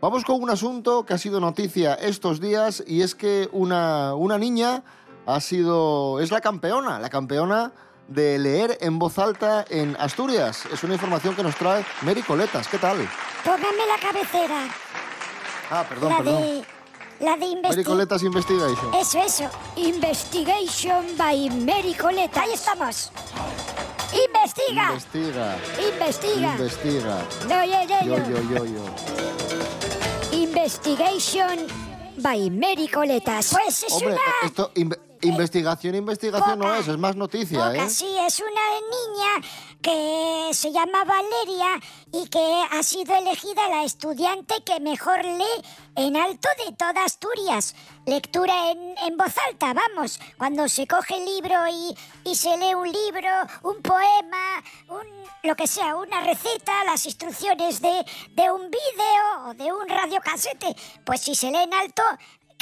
Vamos 0.00 0.24
con 0.24 0.42
un 0.42 0.48
asunto 0.48 1.04
que 1.04 1.12
ha 1.12 1.18
sido 1.18 1.38
noticia 1.38 1.92
estos 1.92 2.40
días 2.40 2.82
y 2.86 3.02
es 3.02 3.14
que 3.14 3.50
una, 3.52 4.14
una 4.14 4.38
niña 4.38 4.82
ha 5.26 5.40
sido, 5.40 6.20
es 6.20 6.30
la 6.30 6.40
campeona, 6.40 6.98
la 7.00 7.10
campeona 7.10 7.72
de 8.08 8.38
leer 8.38 8.78
en 8.80 8.98
voz 8.98 9.18
alta 9.18 9.66
en 9.68 9.94
Asturias. 10.00 10.64
Es 10.72 10.82
una 10.82 10.94
información 10.94 11.36
que 11.36 11.42
nos 11.42 11.54
trae 11.56 11.84
Mary 12.00 12.22
Coletas. 12.22 12.66
¿Qué 12.66 12.78
tal? 12.78 12.96
Póngame 13.44 13.86
la 13.86 13.98
cabecera. 14.00 14.68
Ah, 15.70 15.84
perdón, 15.86 16.08
la 16.08 16.16
perdón. 16.16 16.42
de. 16.42 16.64
La 17.20 17.32
de 17.32 17.38
Mary 17.38 17.52
investigación. 17.52 17.84
Coletas 17.84 18.22
Investigation. 18.22 18.94
Eso, 18.94 19.18
eso. 19.22 19.50
Investigation 19.76 21.16
by 21.16 21.50
Mary 21.50 21.94
Coleta. 21.94 22.42
Ahí 22.42 22.52
estamos. 22.52 23.12
Investiga. 24.12 24.92
Investiga. 24.92 25.56
Investiga. 25.92 26.52
Investiga. 26.52 27.26
No, 27.48 27.64
yo, 27.64 27.82
yo, 27.88 28.00
Yo, 28.04 28.16
yo. 28.16 28.40
yo, 28.42 28.54
yo, 28.56 28.64
yo. 28.66 30.32
Investigation 30.32 31.66
by 32.18 32.50
Mary 32.50 32.88
Coletas. 32.88 33.50
Pues 33.52 33.84
es 33.84 33.92
Hombre, 33.92 34.12
una. 34.14 34.20
esto, 34.46 34.72
inve- 34.74 34.98
investigación, 35.22 35.94
investigación 35.94 36.58
no 36.58 36.74
es, 36.74 36.88
es 36.88 36.98
más 36.98 37.14
noticia, 37.16 37.58
Poca, 37.58 37.84
¿eh? 37.84 37.90
sí, 37.90 38.06
es 38.26 38.40
una 38.40 39.40
niña 39.40 39.48
que 39.82 40.50
se 40.52 40.70
llama 40.70 41.04
Valeria 41.04 41.80
y 42.12 42.28
que 42.28 42.64
ha 42.70 42.82
sido 42.82 43.14
elegida 43.16 43.68
la 43.68 43.84
estudiante 43.84 44.62
que 44.64 44.80
mejor 44.80 45.24
lee 45.24 45.62
en 45.96 46.16
alto 46.16 46.48
de 46.64 46.72
toda 46.72 47.04
Asturias. 47.04 47.74
Lectura 48.06 48.70
en, 48.70 48.96
en 48.98 49.16
voz 49.16 49.34
alta, 49.48 49.74
vamos. 49.74 50.20
Cuando 50.38 50.68
se 50.68 50.86
coge 50.86 51.16
el 51.16 51.24
libro 51.24 51.56
y, 51.68 51.96
y 52.24 52.34
se 52.36 52.56
lee 52.56 52.74
un 52.74 52.90
libro, 52.90 53.28
un 53.62 53.82
poema, 53.82 54.62
un, 54.88 55.06
lo 55.42 55.56
que 55.56 55.66
sea, 55.66 55.96
una 55.96 56.20
receta, 56.20 56.84
las 56.84 57.04
instrucciones 57.04 57.80
de, 57.80 58.04
de 58.30 58.50
un 58.50 58.70
vídeo 58.70 59.48
o 59.48 59.54
de 59.54 59.72
un 59.72 59.88
radiocasete, 59.88 60.76
pues 61.04 61.20
si 61.22 61.34
se 61.34 61.50
lee 61.50 61.58
en 61.64 61.74
alto... 61.74 62.02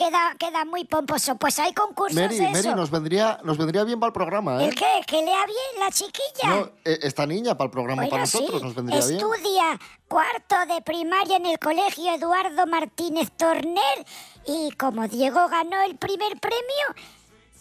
Queda, 0.00 0.35
queda 0.38 0.64
muy 0.64 0.87
pomposo. 0.87 1.37
Pues 1.37 1.59
hay 1.59 1.75
concursos 1.75 2.19
Mary, 2.19 2.38
de 2.38 2.49
Mary, 2.49 2.69
nos 2.69 2.90
vendría, 2.90 3.38
nos 3.45 3.59
vendría 3.59 3.85
bien 3.85 4.00
para 4.00 4.09
el 4.09 4.14
programa, 4.14 4.62
¿eh? 4.62 4.69
¿El 4.69 4.75
qué? 4.75 4.87
¿Que 5.07 5.16
lea 5.23 5.45
bien 5.45 5.78
la 5.78 5.90
chiquilla? 5.90 6.49
No, 6.49 6.71
eh, 6.87 7.00
esta 7.02 7.26
niña 7.26 7.54
para 7.59 7.66
el 7.66 7.71
programa 7.71 8.07
para 8.09 8.23
nosotros 8.23 8.61
sí. 8.61 8.64
nos 8.64 8.75
vendría 8.75 8.99
bien. 9.04 9.19
Estudia 9.19 9.78
cuarto 10.09 10.57
de 10.73 10.80
primaria 10.80 11.37
en 11.37 11.45
el 11.45 11.59
colegio 11.59 12.14
Eduardo 12.14 12.66
Martínez 12.66 13.30
Torner 13.37 14.07
y 14.47 14.71
como 14.78 15.07
Diego 15.07 15.47
ganó 15.49 15.83
el 15.83 15.99
primer 15.99 16.40
premio, 16.40 16.87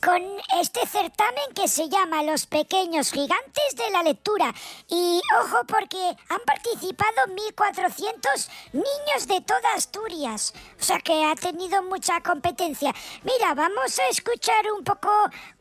con 0.01 0.22
este 0.60 0.86
certamen 0.88 1.53
que 1.53 1.68
se 1.68 1.89
llama 1.89 2.24
Los 2.24 2.46
Pequeños 2.46 3.12
Gigantes 3.12 3.75
de 3.75 3.89
la 3.91 4.03
Lectura. 4.03 4.53
Y 4.88 5.22
ojo 5.41 5.65
porque 5.68 6.15
han 6.29 6.39
participado 6.46 7.27
1.400 7.27 8.50
niños 8.74 9.27
de 9.27 9.41
toda 9.41 9.74
Asturias. 9.75 10.53
O 10.79 10.84
sea 10.84 11.00
que 11.00 11.25
ha 11.25 11.36
tenido 11.36 11.84
mucha 11.84 12.22
competencia. 12.22 12.94
Mira, 13.24 13.53
vamos 13.53 14.00
a 14.00 14.08
escuchar 14.10 14.72
un 14.77 14.84
poco 14.84 15.10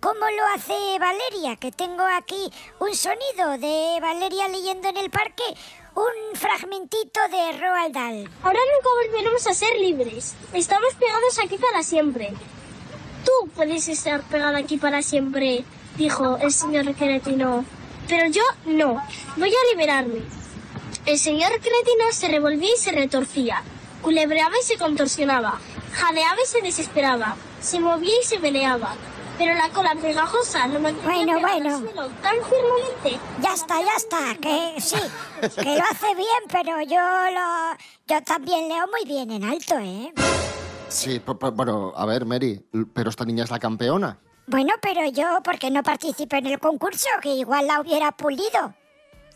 cómo 0.01 0.21
lo 0.21 0.47
hace 0.55 0.99
Valeria, 0.99 1.57
que 1.57 1.73
tengo 1.73 2.05
aquí 2.05 2.53
un 2.79 2.95
sonido 2.95 3.59
de 3.59 3.99
Valeria 4.01 4.49
leyendo 4.49 4.89
en 4.89 4.97
el 4.97 5.11
parque 5.11 5.45
un 5.95 6.37
fragmentito 6.37 7.21
de 7.31 7.59
Roald 7.59 7.95
Dahl. 7.95 8.31
Ahora 8.43 8.61
nunca 8.75 8.89
volveremos 9.03 9.47
a 9.47 9.55
ser 9.55 9.77
libres. 9.79 10.35
Estamos 10.53 10.95
pegados 10.95 11.39
aquí 11.39 11.59
para 11.59 11.83
siempre. 11.83 12.33
Tú 13.29 13.49
puedes 13.49 13.87
estar 13.89 14.23
pegado 14.23 14.57
aquí 14.57 14.79
para 14.79 15.03
siempre, 15.03 15.63
dijo 15.99 16.39
el 16.39 16.51
señor 16.51 16.95
Cretino. 16.95 17.63
Pero 18.09 18.27
yo 18.31 18.43
no. 18.65 19.03
Voy 19.37 19.51
a 19.51 19.71
liberarme. 19.71 20.23
El 21.05 21.19
señor 21.19 21.51
Cretino 21.51 22.11
se 22.11 22.29
revolvía 22.29 22.71
y 22.75 22.79
se 22.79 22.91
retorcía. 22.91 23.63
Culebreaba 24.01 24.55
y 24.59 24.65
se 24.65 24.79
contorsionaba. 24.79 25.59
Jadeaba 25.93 26.39
y 26.43 26.47
se 26.47 26.63
desesperaba. 26.63 27.37
Se 27.61 27.81
movía 27.81 28.15
y 28.19 28.25
se 28.25 28.39
peleaba. 28.39 28.95
Pero 29.37 29.53
la 29.55 29.69
cola 29.69 29.95
pegajosa 30.01 30.67
lo 30.67 30.81
mantenía 30.81 31.37
Bueno, 31.37 31.41
bueno. 31.41 31.79
suelo 31.81 32.09
tan 32.23 32.37
firmemente. 32.37 33.21
Ya 33.43 33.53
está, 33.53 33.83
ya 33.83 33.95
está, 33.95 34.37
que 34.41 34.81
sí, 34.81 34.97
que 35.55 35.77
lo 35.77 35.85
hace 35.85 36.15
bien, 36.15 36.45
pero 36.51 36.81
yo 36.81 36.99
lo... 37.35 37.77
Yo 38.09 38.23
también 38.25 38.69
leo 38.69 38.87
muy 38.89 39.05
bien 39.05 39.31
en 39.31 39.45
alto, 39.45 39.79
¿eh? 39.79 40.15
Sí, 40.89 41.21
bueno, 41.55 41.93
a 41.97 42.07
ver, 42.07 42.25
Mary, 42.25 42.65
pero 42.95 43.11
esta 43.11 43.25
niña 43.25 43.45
es 43.45 43.51
la 43.51 43.59
campeona. 43.59 44.19
Bueno, 44.47 44.73
pero 44.81 45.05
yo, 45.11 45.41
porque 45.45 45.71
no 45.71 45.83
participé 45.83 46.39
en 46.39 46.47
el 46.47 46.59
concurso, 46.59 47.07
que 47.21 47.35
igual 47.35 47.67
la 47.67 47.81
hubiera 47.81 48.13
pulido 48.13 48.75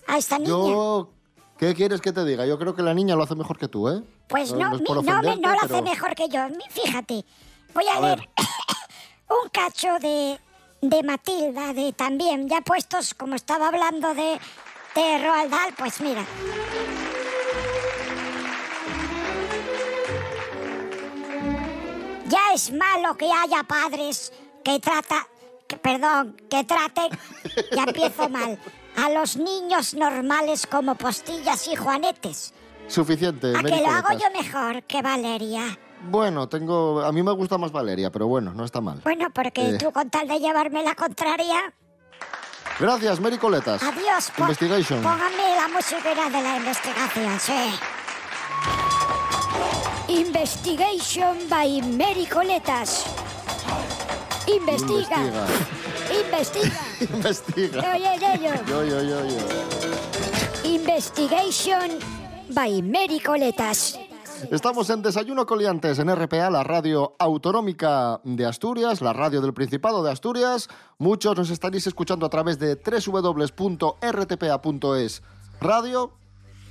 a 0.07 0.19
esta 0.19 0.39
niña. 0.39 0.49
Yo... 0.49 1.11
¿Qué 1.59 1.75
quieres 1.75 2.01
que 2.01 2.11
te 2.13 2.25
diga? 2.25 2.45
Yo 2.47 2.59
creo 2.59 2.75
que 2.75 2.83
la 2.83 2.93
niña 2.95 3.15
lo 3.15 3.23
hace 3.23 3.37
mejor 3.37 3.57
que 3.57 3.69
tú, 3.69 3.89
¿eh? 3.89 4.03
Pues 4.27 4.53
no, 4.53 4.73
es 4.75 4.81
mi- 4.81 4.87
por 4.87 5.05
no, 5.05 5.23
no 5.23 5.23
lo 5.53 5.59
hace 5.59 5.69
pero- 5.69 5.83
mejor 5.83 6.15
que 6.17 6.29
yo. 6.29 6.41
Fíjate, 6.71 7.25
voy 7.73 7.85
a, 7.87 7.99
A 7.99 8.01
leer 8.01 8.19
ver. 8.19 8.29
un 9.45 9.49
cacho 9.51 9.97
de, 10.01 10.41
de 10.81 11.03
Matilda, 11.05 11.73
de 11.73 11.93
también, 11.93 12.49
ya 12.49 12.63
puestos, 12.63 13.15
como 13.15 13.37
estaba 13.37 13.69
hablando 13.69 14.13
de, 14.15 14.41
de 14.97 15.19
Roald 15.25 15.51
Dahl, 15.53 15.75
pues 15.79 16.01
mira. 16.01 16.25
Ya 22.33 22.41
es 22.55 22.73
malo 22.73 23.17
que 23.17 23.31
haya 23.31 23.63
padres 23.65 24.33
que 24.65 24.79
trata, 24.81 25.27
que, 25.69 25.77
perdón, 25.77 26.37
que 26.51 26.65
traten, 26.65 27.11
ya 27.77 27.83
empiezo 27.85 28.29
mal, 28.29 28.59
a 28.97 29.11
los 29.11 29.37
niños 29.37 29.95
normales 29.95 30.67
como 30.67 30.95
postillas 30.95 31.69
y 31.69 31.77
juanetes. 31.77 32.55
Suficiente, 32.89 33.53
A 33.57 33.63
que 33.63 33.81
lo 33.85 33.89
hago 33.91 34.13
yo 34.13 34.31
mejor 34.43 34.83
que 34.85 35.03
Valeria. 35.03 35.79
Bueno, 36.05 36.49
tengo... 36.49 37.03
A 37.03 37.13
mí 37.13 37.23
me 37.23 37.33
gusta 37.33 37.59
más 37.59 37.71
Valeria, 37.71 38.11
pero 38.11 38.27
bueno, 38.27 38.53
no 38.55 38.65
está 38.65 38.81
mal. 38.81 39.01
Bueno, 39.05 39.29
porque 39.33 39.71
Eh. 39.75 39.79
tú 39.79 39.93
con 39.93 40.09
tal 40.11 40.27
de 40.27 40.39
llevarme 40.41 40.83
la 40.83 40.95
contraria. 40.95 41.73
Gracias, 42.81 43.21
Mary 43.21 43.39
Coletas. 43.39 43.83
Adiós. 43.83 44.31
po- 44.37 44.43
Investigation. 44.45 45.03
Póngame 45.03 45.57
la 45.57 45.69
musiquera 45.69 46.29
de 46.31 46.43
la 46.43 46.57
investigación, 46.57 47.39
sí. 47.39 47.53
Investigation 50.13 51.49
by 51.49 51.81
Mary 51.97 52.27
Coletas. 52.27 53.07
Investiga. 54.47 55.17
Investiga. 56.23 56.81
Investiga. 57.01 57.81
Oye, 57.95 58.19
yo, 58.21 58.35
yo. 58.35 58.53
Yo, 58.67 58.85
yo, 58.85 59.03
yo, 59.03 59.25
yo. 59.27 59.39
Investigation 60.69 61.99
by 62.51 62.83
Mary 62.83 63.21
Coletas. 63.21 63.99
Estamos 64.51 64.91
en 64.91 65.01
Desayuno 65.01 65.47
Coliantes 65.47 65.99
en 65.99 66.15
RPA, 66.15 66.51
la 66.51 66.63
radio 66.63 67.17
autonómica 67.19 68.21
de 68.23 68.45
Asturias, 68.45 69.01
la 69.01 69.15
radio 69.15 69.41
del 69.41 69.55
Principado 69.55 70.03
de 70.03 70.13
Asturias. 70.13 70.69
Muchos 70.99 71.39
nos 71.39 71.49
estaréis 71.49 71.87
escuchando 71.87 72.27
a 72.27 72.29
través 72.29 72.59
de 72.59 72.75
www.rtpa.es 72.75 73.63
radio 75.59 76.22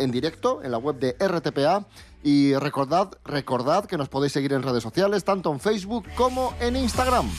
en 0.02 0.12
directo 0.12 0.62
en 0.64 0.72
la 0.72 0.78
web 0.78 0.98
de 1.00 1.16
RTPA 1.20 1.86
y 2.24 2.54
recordad, 2.56 3.12
recordad 3.24 3.86
que 3.86 3.98
nos 3.98 4.10
podéis 4.10 4.34
seguir 4.34 4.54
en 4.54 4.64
redes 4.64 4.84
sociales 4.84 5.24
tanto 5.24 5.52
en 5.52 5.60
Facebook 5.60 6.06
como 6.16 6.54
en 6.60 6.76
Instagram. 6.76 7.30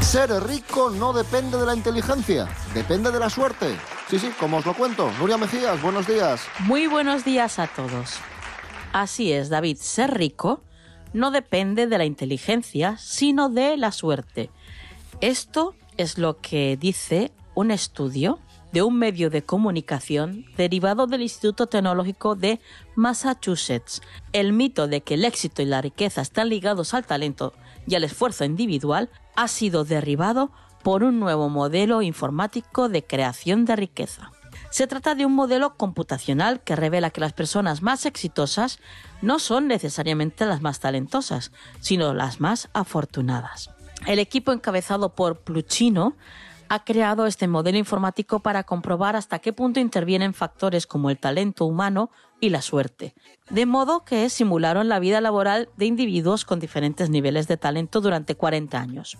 Ser 0.00 0.30
rico 0.44 0.90
no 0.90 1.12
depende 1.12 1.58
de 1.58 1.66
la 1.66 1.74
inteligencia, 1.74 2.48
depende 2.72 3.10
de 3.10 3.20
la 3.20 3.28
suerte. 3.28 3.76
Sí, 4.08 4.18
sí, 4.18 4.32
como 4.40 4.56
os 4.56 4.64
lo 4.64 4.72
cuento. 4.72 5.10
Nuria 5.18 5.36
Mejías, 5.36 5.82
buenos 5.82 6.06
días. 6.06 6.40
Muy 6.60 6.86
buenos 6.86 7.26
días 7.26 7.58
a 7.58 7.66
todos. 7.66 8.14
Así 8.94 9.32
es, 9.32 9.50
David, 9.50 9.76
ser 9.78 10.14
rico 10.14 10.62
no 11.12 11.30
depende 11.30 11.86
de 11.86 11.98
la 11.98 12.04
inteligencia, 12.04 12.96
sino 12.98 13.48
de 13.48 13.76
la 13.76 13.92
suerte. 13.92 14.50
Esto 15.20 15.74
es 15.96 16.18
lo 16.18 16.40
que 16.40 16.76
dice 16.76 17.32
un 17.54 17.70
estudio 17.70 18.38
de 18.72 18.82
un 18.82 18.98
medio 18.98 19.30
de 19.30 19.42
comunicación 19.42 20.44
derivado 20.56 21.06
del 21.06 21.22
Instituto 21.22 21.66
Tecnológico 21.66 22.34
de 22.34 22.60
Massachusetts. 22.94 24.02
El 24.32 24.52
mito 24.52 24.88
de 24.88 25.00
que 25.00 25.14
el 25.14 25.24
éxito 25.24 25.62
y 25.62 25.64
la 25.64 25.80
riqueza 25.80 26.20
están 26.20 26.48
ligados 26.48 26.94
al 26.94 27.06
talento 27.06 27.54
y 27.86 27.94
al 27.94 28.04
esfuerzo 28.04 28.44
individual 28.44 29.08
ha 29.36 29.48
sido 29.48 29.84
derribado 29.84 30.50
por 30.82 31.02
un 31.02 31.18
nuevo 31.18 31.48
modelo 31.48 32.02
informático 32.02 32.88
de 32.88 33.04
creación 33.04 33.64
de 33.64 33.76
riqueza. 33.76 34.30
Se 34.70 34.86
trata 34.86 35.14
de 35.14 35.24
un 35.24 35.34
modelo 35.34 35.76
computacional 35.76 36.60
que 36.60 36.76
revela 36.76 37.10
que 37.10 37.20
las 37.20 37.32
personas 37.32 37.82
más 37.82 38.04
exitosas 38.04 38.78
no 39.22 39.38
son 39.38 39.66
necesariamente 39.66 40.44
las 40.44 40.60
más 40.60 40.80
talentosas, 40.80 41.52
sino 41.80 42.12
las 42.12 42.40
más 42.40 42.68
afortunadas. 42.74 43.70
El 44.06 44.18
equipo 44.18 44.52
encabezado 44.52 45.14
por 45.14 45.40
Pluchino 45.40 46.14
ha 46.68 46.84
creado 46.84 47.26
este 47.26 47.48
modelo 47.48 47.78
informático 47.78 48.40
para 48.40 48.64
comprobar 48.64 49.16
hasta 49.16 49.38
qué 49.38 49.52
punto 49.52 49.80
intervienen 49.80 50.34
factores 50.34 50.86
como 50.86 51.10
el 51.10 51.18
talento 51.18 51.64
humano 51.64 52.10
y 52.40 52.50
la 52.50 52.62
suerte, 52.62 53.14
de 53.50 53.66
modo 53.66 54.04
que 54.04 54.28
simularon 54.30 54.88
la 54.88 54.98
vida 54.98 55.20
laboral 55.20 55.70
de 55.76 55.86
individuos 55.86 56.44
con 56.44 56.60
diferentes 56.60 57.10
niveles 57.10 57.48
de 57.48 57.56
talento 57.56 58.00
durante 58.00 58.34
40 58.34 58.78
años. 58.78 59.18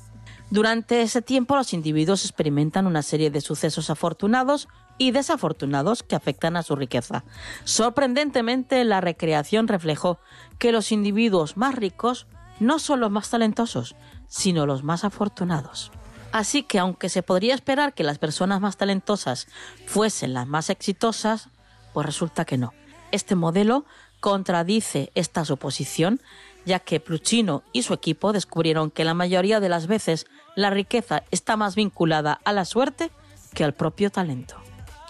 Durante 0.51 1.03
ese 1.03 1.21
tiempo 1.21 1.57
los 1.57 1.75
individuos 1.75 2.25
experimentan 2.25 2.87
una 2.87 3.03
serie 3.03 3.31
de 3.31 3.41
sucesos 3.41 3.91
afortunados 3.91 4.69
y 4.97 5.11
desafortunados 5.11 6.03
que 6.03 6.17
afectan 6.17 6.57
a 6.57 6.63
su 6.63 6.75
riqueza. 6.75 7.25
Sorprendentemente, 7.65 8.83
la 8.85 9.01
recreación 9.01 9.69
reflejó 9.69 10.19
que 10.59 10.73
los 10.73 10.91
individuos 10.91 11.57
más 11.57 11.75
ricos 11.75 12.27
no 12.61 12.79
son 12.79 13.01
los 13.01 13.11
más 13.11 13.31
talentosos, 13.31 13.95
sino 14.27 14.67
los 14.67 14.83
más 14.83 15.05
afortunados. 15.05 15.93
Así 16.33 16.63
que 16.63 16.79
aunque 16.79 17.09
se 17.09 17.23
podría 17.23 17.55
esperar 17.55 17.95
que 17.95 18.05
las 18.05 18.19
personas 18.19 18.61
más 18.61 18.77
talentosas 18.77 19.47
fuesen 19.87 20.35
las 20.35 20.47
más 20.47 20.71
exitosas, 20.71 21.49
pues 21.93 22.07
resulta 22.07 22.45
que 22.45 22.59
no. 22.59 22.75
Este 23.13 23.35
modelo 23.35 23.87
contradice 24.21 25.11
esta 25.15 25.45
suposición, 25.45 26.21
ya 26.67 26.81
que 26.81 27.01
Pluchino 27.01 27.63
y 27.73 27.83
su 27.83 27.95
equipo 27.95 28.33
descubrieron 28.33 28.91
que 28.91 29.05
la 29.05 29.15
mayoría 29.15 29.61
de 29.61 29.69
las 29.69 29.87
veces 29.87 30.27
la 30.55 30.71
riqueza 30.71 31.23
está 31.31 31.57
más 31.57 31.75
vinculada 31.75 32.41
a 32.45 32.53
la 32.53 32.65
suerte 32.65 33.11
que 33.55 33.65
al 33.65 33.73
propio 33.73 34.11
talento. 34.11 34.57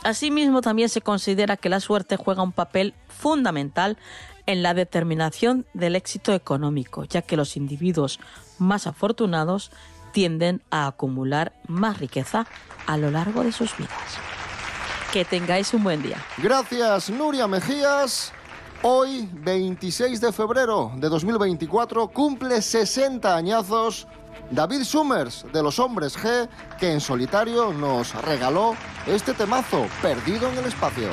Asimismo, 0.05 0.61
también 0.61 0.89
se 0.89 1.01
considera 1.01 1.57
que 1.57 1.69
la 1.69 1.81
suerte 1.81 2.17
juega 2.17 2.43
un 2.43 2.53
papel 2.53 2.95
fundamental 3.09 3.99
en 4.47 4.63
la 4.63 4.73
determinación 4.73 5.67
del 5.75 5.97
éxito 5.97 6.33
económico, 6.33 7.05
ya 7.05 7.23
que 7.23 7.37
los 7.37 7.57
individuos 7.57 8.21
más 8.59 8.87
afortunados 8.87 9.71
tienden 10.19 10.63
a 10.73 10.89
acumular 10.89 11.53
más 11.69 12.01
riqueza 12.01 12.45
a 12.89 12.97
lo 12.97 13.13
largo 13.13 13.45
de 13.45 13.53
sus 13.53 13.77
vidas. 13.77 13.93
Que 15.13 15.25
tengáis 15.25 15.73
un 15.75 15.85
buen 15.85 16.03
día. 16.03 16.17
Gracias, 16.39 17.09
Nuria 17.09 17.47
Mejías. 17.47 18.33
Hoy, 18.83 19.29
26 19.33 20.21
de 20.21 20.33
febrero 20.33 20.91
de 20.97 21.09
2024, 21.09 22.09
cumple 22.09 22.61
60 22.61 23.37
añazos 23.37 24.09
David 24.51 24.83
Summers 24.83 25.47
de 25.53 25.63
los 25.63 25.79
Hombres 25.79 26.19
G, 26.19 26.49
que 26.81 26.91
en 26.91 27.01
solitario 27.01 27.73
nos 27.73 28.13
regaló 28.25 28.75
este 29.07 29.35
temazo, 29.35 29.87
Perdido 30.03 30.49
en 30.49 30.59
el 30.59 30.65
Espacio. 30.65 31.11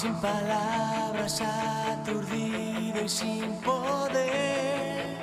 Sin 0.00 0.14
palabras, 0.14 1.42
aturdido 1.42 3.04
y 3.04 3.08
sin 3.10 3.52
poder 3.56 5.18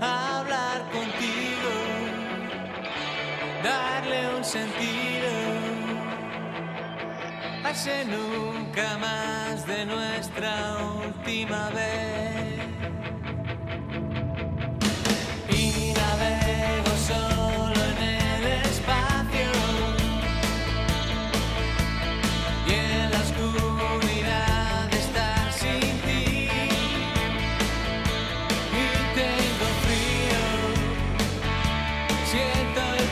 hablar 0.00 0.88
contigo, 0.92 1.72
darle 3.64 4.36
un 4.36 4.44
sentido 4.44 5.28
a 7.64 7.70
ese 7.70 8.04
nunca 8.04 8.96
más 8.98 9.66
de 9.66 9.86
nuestra 9.86 10.76
última 11.04 11.70
vez. 11.70 12.60
Y 15.50 15.94
navego 15.98 16.96
solo. 17.08 17.55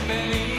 believe. 0.07 0.54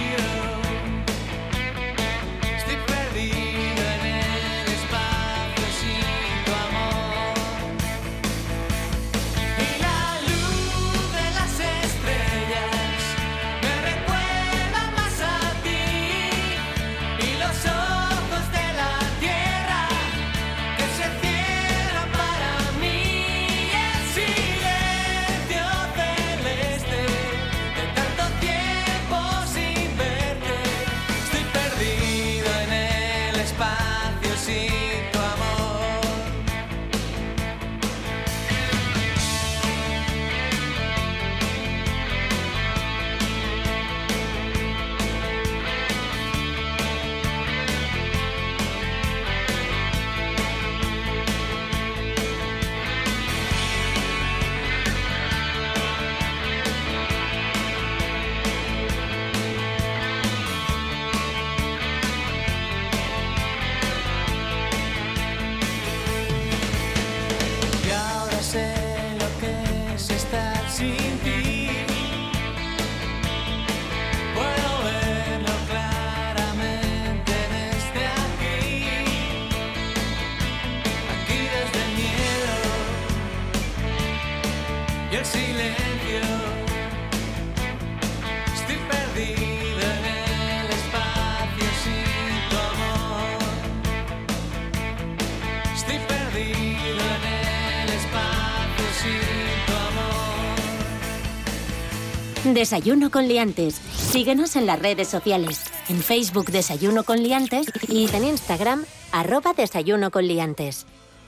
Desayuno 102.56 103.10
con 103.10 103.28
liantes. 103.28 103.74
Síguenos 103.74 104.56
en 104.56 104.64
las 104.64 104.78
redes 104.78 105.08
sociales. 105.08 105.60
En 105.90 105.98
Facebook 106.02 106.46
Desayuno 106.46 107.04
con 107.04 107.22
liantes 107.22 107.66
y 107.86 108.08
en 108.10 108.24
Instagram 108.24 108.86
arroba 109.12 109.52
Desayuno 109.52 110.10
con 110.10 110.26
liantes. 110.26 110.86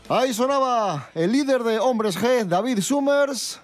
Ahí 0.08 0.32
sonaba 0.32 1.10
el 1.14 1.32
líder 1.32 1.64
de 1.64 1.80
Hombres 1.80 2.18
G, 2.18 2.46
David 2.46 2.80
Summers, 2.80 3.60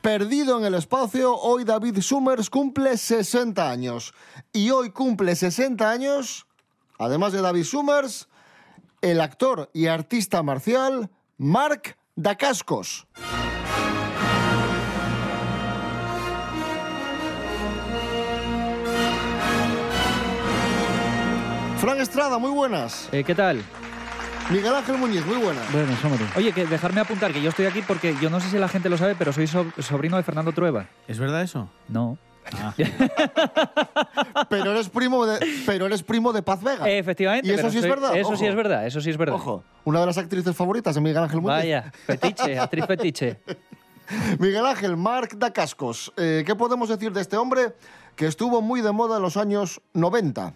perdido 0.00 0.60
en 0.60 0.66
el 0.66 0.74
espacio. 0.74 1.34
Hoy 1.34 1.64
David 1.64 2.02
Summers 2.02 2.48
cumple 2.50 2.96
60 2.96 3.68
años. 3.68 4.14
Y 4.52 4.70
hoy 4.70 4.90
cumple 4.90 5.34
60 5.34 5.90
años, 5.90 6.46
además 7.00 7.32
de 7.32 7.42
David 7.42 7.64
Summers, 7.64 8.28
el 9.00 9.20
actor 9.20 9.70
y 9.74 9.88
artista 9.88 10.44
marcial 10.44 11.10
Marc 11.36 11.98
Dacascos. 12.14 13.08
Fran 21.80 22.00
Estrada, 22.00 22.38
muy 22.38 22.50
buenas. 22.50 23.08
Eh, 23.12 23.22
¿Qué 23.24 23.34
tal? 23.34 23.62
Miguel 24.50 24.74
Ángel 24.74 24.96
Muñiz, 24.98 25.24
muy 25.26 25.36
buenas. 25.36 25.70
Bueno, 25.72 25.92
hombre. 26.04 26.24
Oye, 26.36 26.52
que 26.52 26.64
dejarme 26.66 27.00
apuntar 27.00 27.32
que 27.32 27.40
yo 27.42 27.50
estoy 27.50 27.66
aquí 27.66 27.82
porque 27.86 28.16
yo 28.20 28.30
no 28.30 28.40
sé 28.40 28.48
si 28.50 28.58
la 28.58 28.68
gente 28.68 28.88
lo 28.88 28.96
sabe, 28.96 29.14
pero 29.14 29.32
soy 29.32 29.46
so- 29.46 29.66
sobrino 29.78 30.16
de 30.16 30.22
Fernando 30.22 30.52
Trueba. 30.52 30.86
¿Es 31.06 31.18
verdad 31.18 31.42
eso? 31.42 31.68
No. 31.88 32.18
Pero 34.48 34.70
eres 34.72 34.88
primo 34.88 35.26
de, 35.26 35.38
pero 35.66 35.84
eres 35.84 36.02
primo 36.02 36.32
de 36.32 36.40
Paz 36.40 36.62
Vega. 36.62 36.88
Efectivamente. 36.88 37.46
Y 37.46 37.50
eso 37.50 37.70
sí 37.70 37.76
es 37.76 37.84
verdad. 37.86 38.16
Eso 38.16 38.36
sí 38.38 38.46
es 38.46 38.54
verdad, 38.54 38.86
eso 38.86 39.02
sí 39.02 39.10
es 39.10 39.18
verdad. 39.18 39.34
Ojo, 39.36 39.62
una 39.84 40.00
de 40.00 40.06
las 40.06 40.16
actrices 40.16 40.56
favoritas 40.56 40.94
de 40.94 41.02
Miguel 41.02 41.18
Ángel 41.24 41.42
Muñiz. 41.42 41.58
Vaya, 41.58 41.92
fetiche, 42.06 42.58
actriz 42.58 42.86
fetiche. 42.86 43.40
Miguel 44.38 44.64
Ángel, 44.64 44.96
Marc 44.96 45.34
Dacascos. 45.36 46.10
Eh, 46.16 46.42
¿Qué 46.46 46.54
podemos 46.54 46.88
decir 46.88 47.12
de 47.12 47.20
este 47.20 47.36
hombre 47.36 47.74
que 48.16 48.26
estuvo 48.26 48.62
muy 48.62 48.80
de 48.80 48.92
moda 48.92 49.16
en 49.18 49.22
los 49.24 49.36
años 49.36 49.82
90? 49.92 50.54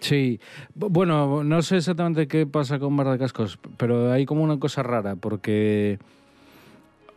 Sí, 0.00 0.40
Bu- 0.78 0.88
bueno, 0.90 1.42
no 1.42 1.62
sé 1.62 1.78
exactamente 1.78 2.28
qué 2.28 2.46
pasa 2.46 2.78
con 2.78 2.92
Mar 2.94 3.08
de 3.10 3.18
Cascos, 3.18 3.58
pero 3.76 4.12
hay 4.12 4.26
como 4.26 4.42
una 4.42 4.58
cosa 4.58 4.82
rara, 4.82 5.16
porque 5.16 5.98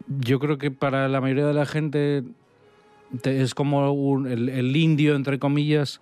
yo 0.08 0.40
creo 0.40 0.58
que 0.58 0.72
para 0.72 1.08
la 1.08 1.22
mayoría 1.22 1.46
de 1.46 1.54
la 1.54 1.66
gente 1.66 2.24
te- 3.22 3.42
es 3.42 3.54
como 3.54 3.92
un- 3.92 4.28
el, 4.28 4.50
el 4.50 4.76
indio, 4.76 5.16
entre 5.16 5.40
comillas, 5.40 6.00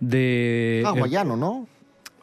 de... 0.00 0.82
Hawaiano, 0.86 1.36
¿no? 1.36 1.66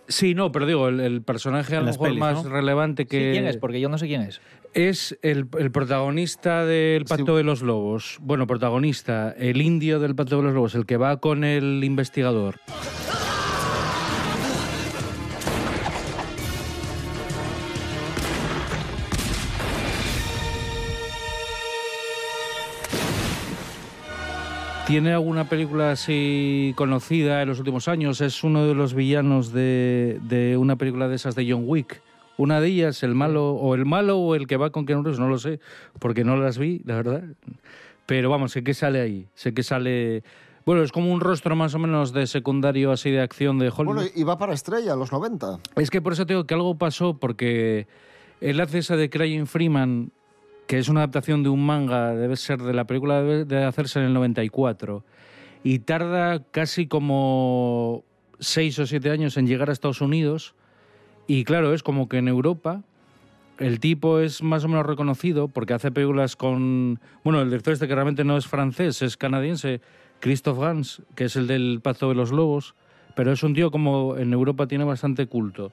Sí, 0.08 0.34
no, 0.36 0.52
pero 0.52 0.66
digo, 0.66 0.90
el, 0.90 1.00
el 1.00 1.22
personaje 1.22 1.76
a 1.78 1.80
lo 1.80 1.86
mejor 1.88 2.08
pelis, 2.10 2.20
más 2.20 2.44
¿no? 2.44 2.50
relevante 2.50 3.06
que... 3.06 3.18
Sí, 3.18 3.32
¿Quién 3.32 3.48
es? 3.48 3.58
Porque 3.58 3.80
yo 3.80 3.88
no 3.90 3.98
sé 3.98 4.08
quién 4.08 4.22
es. 4.22 4.42
Es 4.74 5.18
el, 5.22 5.48
el 5.60 5.72
protagonista 5.72 6.66
del 6.66 7.06
Pacto 7.06 7.38
de 7.38 7.44
los 7.44 7.62
Lobos. 7.62 8.18
Bueno, 8.22 8.46
protagonista, 8.48 9.32
el 9.38 9.62
indio 9.62 10.00
del 10.00 10.14
Pacto 10.16 10.38
de 10.38 10.44
los 10.44 10.54
Lobos, 10.54 10.76
el 10.76 10.86
que 10.86 10.98
va 10.98 11.18
con 11.18 11.44
el 11.44 11.84
investigador. 11.84 12.60
¿Tiene 24.94 25.12
alguna 25.12 25.50
película 25.50 25.90
así 25.90 26.72
conocida 26.78 27.42
en 27.42 27.48
los 27.48 27.58
últimos 27.58 27.88
años? 27.88 28.22
Es 28.22 28.44
uno 28.44 28.68
de 28.68 28.76
los 28.76 28.94
villanos 28.94 29.52
de, 29.52 30.20
de 30.22 30.56
una 30.56 30.76
película 30.76 31.08
de 31.08 31.16
esas 31.16 31.34
de 31.34 31.52
John 31.52 31.64
Wick. 31.66 32.04
Una 32.38 32.62
de 32.62 32.68
ellas, 32.68 33.02
el 33.02 33.16
malo, 33.16 33.54
o 33.54 33.74
el 33.74 33.88
malo 33.88 34.20
o 34.20 34.36
el 34.36 34.46
que 34.46 34.56
va 34.56 34.70
con 34.70 34.86
Keanu 34.86 35.02
no 35.02 35.28
lo 35.28 35.40
sé, 35.40 35.60
porque 35.98 36.24
no 36.24 36.38
las 36.38 36.60
vi, 36.60 36.84
la 36.86 36.94
verdad. 36.98 37.24
Pero 38.06 38.30
vamos, 38.30 38.52
sé 38.52 38.64
que 38.64 38.76
sale 38.76 39.02
ahí, 39.02 39.28
sé 39.34 39.56
que 39.56 39.64
sale... 39.64 40.24
Bueno, 40.64 40.84
es 40.84 40.92
como 40.92 41.12
un 41.12 41.22
rostro 41.22 41.56
más 41.56 41.74
o 41.74 41.80
menos 41.80 42.14
de 42.14 42.28
secundario 42.28 42.92
así 42.92 43.10
de 43.10 43.22
acción 43.22 43.58
de 43.58 43.70
Hollywood. 43.76 43.96
Bueno, 43.96 44.10
y 44.14 44.22
va 44.22 44.38
para 44.38 44.54
estrella, 44.54 44.96
los 44.96 45.12
90. 45.12 45.58
Es 45.76 45.90
que 45.90 46.04
por 46.04 46.14
eso 46.14 46.28
te 46.28 46.34
digo 46.34 46.46
que 46.46 46.54
algo 46.54 46.78
pasó, 46.78 47.18
porque 47.18 47.88
él 48.42 48.60
hace 48.60 48.78
esa 48.78 48.96
de 48.96 49.10
Crying 49.10 49.48
Freeman, 49.48 50.12
que 50.68 50.78
es 50.78 50.90
una 50.90 51.02
adaptación 51.02 51.44
de 51.44 51.50
un 51.50 51.66
manga, 51.66 52.16
debe 52.16 52.36
ser 52.36 52.62
de 52.62 52.74
la 52.74 52.86
película, 52.86 53.22
debe 53.22 53.46
de 53.46 53.64
hacerse 53.64 54.00
en 54.00 54.06
el 54.06 54.14
94, 54.14 55.04
y 55.64 55.80
tarda 55.80 56.44
casi 56.52 56.88
como 56.88 58.04
seis 58.40 58.78
o 58.80 58.86
siete 58.86 59.10
años 59.10 59.38
en 59.38 59.48
llegar 59.48 59.70
a 59.70 59.74
Estados 59.74 60.02
Unidos, 60.02 60.56
y 61.28 61.44
claro, 61.44 61.74
es 61.74 61.84
como 61.84 62.10
que 62.10 62.18
en 62.18 62.28
Europa 62.28 62.84
el 63.60 63.80
tipo 63.80 64.20
es 64.20 64.42
más 64.42 64.64
o 64.64 64.68
menos 64.68 64.86
reconocido 64.86 65.48
porque 65.48 65.74
hace 65.74 65.92
películas 65.92 66.36
con... 66.36 67.00
Bueno, 67.24 67.42
el 67.42 67.50
director 67.50 67.74
este 67.74 67.88
que 67.88 67.96
realmente 67.96 68.24
no 68.24 68.36
es 68.36 68.48
francés, 68.48 69.02
es 69.02 69.16
canadiense, 69.16 69.80
Christoph 70.20 70.60
Gans, 70.60 71.02
que 71.16 71.26
es 71.26 71.36
el 71.36 71.48
del 71.48 71.80
Pacto 71.82 72.10
de 72.10 72.16
los 72.16 72.32
Lobos, 72.32 72.76
pero 73.16 73.32
es 73.32 73.44
un 73.44 73.54
tío 73.54 73.72
como 73.72 74.18
en 74.18 74.34
Europa 74.34 74.68
tiene 74.68 74.84
bastante 74.84 75.28
culto. 75.28 75.72